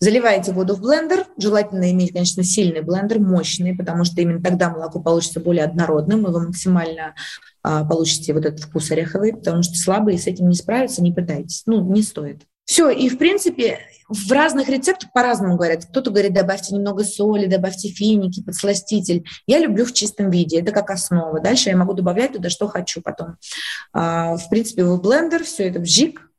Заливаете 0.00 0.52
воду 0.52 0.76
в 0.76 0.80
блендер. 0.80 1.26
Желательно 1.38 1.90
иметь, 1.90 2.12
конечно, 2.12 2.44
сильный 2.44 2.82
блендер, 2.82 3.18
мощный, 3.18 3.76
потому 3.76 4.04
что 4.04 4.20
именно 4.20 4.42
тогда 4.42 4.70
молоко 4.70 5.00
получится 5.00 5.40
более 5.40 5.64
однородным, 5.64 6.26
и 6.26 6.30
вы 6.30 6.46
максимально 6.46 7.14
а, 7.62 7.84
получите 7.84 8.32
вот 8.32 8.44
этот 8.44 8.60
вкус 8.60 8.90
ореховый, 8.90 9.32
потому 9.32 9.62
что 9.62 9.74
слабые 9.74 10.18
с 10.18 10.26
этим 10.26 10.48
не 10.48 10.54
справятся, 10.54 11.02
не 11.02 11.12
пытайтесь. 11.12 11.64
Ну, 11.66 11.82
не 11.92 12.02
стоит. 12.02 12.42
Все, 12.64 12.90
и 12.90 13.08
в 13.08 13.18
принципе 13.18 13.80
в 14.08 14.30
разных 14.30 14.68
рецептах 14.68 15.12
по-разному 15.12 15.56
говорят. 15.56 15.86
Кто-то 15.86 16.10
говорит, 16.10 16.32
добавьте 16.32 16.74
немного 16.74 17.02
соли, 17.02 17.46
добавьте 17.46 17.88
финики, 17.88 18.42
подсластитель. 18.42 19.24
Я 19.46 19.58
люблю 19.58 19.84
в 19.84 19.92
чистом 19.92 20.30
виде, 20.30 20.60
это 20.60 20.70
как 20.70 20.90
основа. 20.90 21.40
Дальше 21.40 21.70
я 21.70 21.76
могу 21.76 21.94
добавлять 21.94 22.34
туда, 22.34 22.50
что 22.50 22.68
хочу 22.68 23.00
потом. 23.00 23.36
А, 23.92 24.36
в 24.36 24.48
принципе, 24.48 24.84
в 24.84 25.00
блендер 25.00 25.44
все 25.44 25.68
это 25.68 25.80
вжик, 25.80 26.30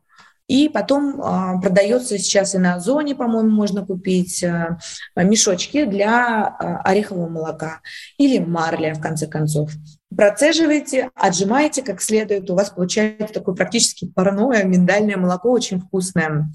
и 0.50 0.68
потом 0.68 1.22
а, 1.22 1.62
продается 1.62 2.18
сейчас 2.18 2.56
и 2.56 2.58
на 2.58 2.74
Озоне, 2.76 3.14
по-моему, 3.14 3.52
можно 3.52 3.86
купить 3.86 4.44
а, 4.44 4.80
мешочки 5.16 5.86
для 5.86 6.48
а, 6.48 6.82
орехового 6.82 7.30
молока 7.30 7.82
или 8.18 8.40
марля, 8.40 8.96
в 8.96 9.00
конце 9.00 9.28
концов. 9.28 9.70
Процеживаете, 10.14 11.12
отжимаете 11.14 11.84
как 11.84 12.02
следует, 12.02 12.50
у 12.50 12.56
вас 12.56 12.72
получается 12.72 13.32
такое 13.32 13.54
практически 13.54 14.08
парное 14.08 14.64
миндальное 14.64 15.18
молоко, 15.18 15.52
очень 15.52 15.80
вкусное. 15.80 16.50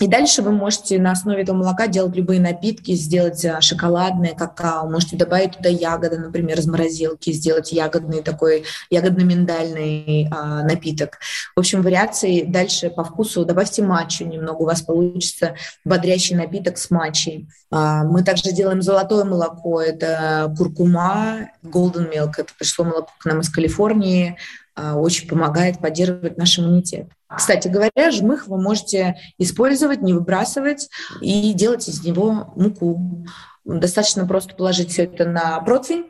И 0.00 0.06
дальше 0.06 0.42
вы 0.42 0.52
можете 0.52 0.98
на 0.98 1.12
основе 1.12 1.42
этого 1.42 1.56
молока 1.56 1.86
делать 1.86 2.16
любые 2.16 2.40
напитки, 2.40 2.92
сделать 2.92 3.44
а, 3.44 3.60
шоколадное 3.60 4.34
какао, 4.34 4.88
можете 4.88 5.16
добавить 5.16 5.56
туда 5.56 5.68
ягоды, 5.68 6.18
например, 6.18 6.58
из 6.58 6.66
морозилки, 6.66 7.32
сделать 7.32 7.72
ягодный 7.72 8.22
такой, 8.22 8.64
ягодно-миндальный 8.90 10.28
а, 10.30 10.62
напиток. 10.62 11.18
В 11.54 11.60
общем, 11.60 11.82
вариации 11.82 12.42
дальше 12.42 12.90
по 12.90 13.04
вкусу. 13.04 13.44
Добавьте 13.44 13.82
матчу 13.82 14.24
немного, 14.24 14.62
у 14.62 14.66
вас 14.66 14.82
получится 14.82 15.54
бодрящий 15.84 16.36
напиток 16.36 16.78
с 16.78 16.90
матчей. 16.90 17.48
А, 17.70 18.04
мы 18.04 18.22
также 18.22 18.52
делаем 18.52 18.82
золотое 18.82 19.24
молоко, 19.24 19.80
это 19.80 20.52
куркума, 20.56 21.50
golden 21.62 22.12
milk, 22.12 22.32
это 22.38 22.52
пришло 22.58 22.84
молоко 22.84 23.10
к 23.18 23.24
нам 23.24 23.40
из 23.40 23.48
Калифорнии, 23.48 24.36
очень 24.76 25.28
помогает 25.28 25.78
поддерживать 25.78 26.38
наш 26.38 26.58
иммунитет. 26.58 27.08
Кстати 27.28 27.68
говоря, 27.68 28.10
жмых 28.10 28.46
вы 28.46 28.60
можете 28.60 29.16
использовать, 29.38 30.02
не 30.02 30.12
выбрасывать 30.12 30.88
и 31.20 31.52
делать 31.52 31.88
из 31.88 32.04
него 32.04 32.52
муку. 32.56 33.26
Достаточно 33.64 34.26
просто 34.26 34.54
положить 34.54 34.90
все 34.90 35.04
это 35.04 35.24
на 35.26 35.60
противень 35.60 36.06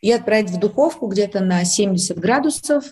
и 0.00 0.12
отправить 0.12 0.50
в 0.50 0.58
духовку 0.58 1.06
где-то 1.06 1.40
на 1.40 1.64
70 1.64 2.18
градусов 2.18 2.84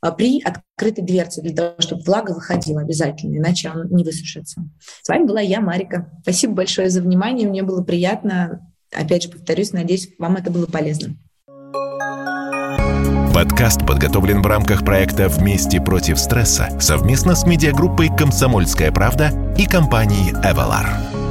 а, 0.00 0.12
при 0.12 0.42
открытой 0.42 1.04
дверце, 1.04 1.42
для 1.42 1.54
того, 1.54 1.74
чтобы 1.78 2.02
влага 2.02 2.32
выходила 2.32 2.80
обязательно, 2.80 3.36
иначе 3.36 3.70
он 3.70 3.88
не 3.88 4.04
высушится. 4.04 4.62
С 5.02 5.08
вами 5.08 5.24
была 5.24 5.40
я, 5.40 5.60
Марика. 5.60 6.10
Спасибо 6.22 6.54
большое 6.54 6.90
за 6.90 7.00
внимание, 7.00 7.48
мне 7.48 7.62
было 7.62 7.82
приятно. 7.82 8.70
Опять 8.92 9.24
же, 9.24 9.30
повторюсь, 9.30 9.72
надеюсь, 9.72 10.10
вам 10.18 10.36
это 10.36 10.50
было 10.50 10.66
полезно. 10.66 11.16
Подкаст 13.36 13.86
подготовлен 13.86 14.40
в 14.40 14.46
рамках 14.46 14.82
проекта 14.82 15.28
«Вместе 15.28 15.78
против 15.78 16.18
стресса» 16.18 16.70
совместно 16.80 17.34
с 17.34 17.44
медиагруппой 17.44 18.08
«Комсомольская 18.08 18.90
правда» 18.90 19.30
и 19.58 19.66
компанией 19.66 20.32
«Эвалар». 20.42 21.25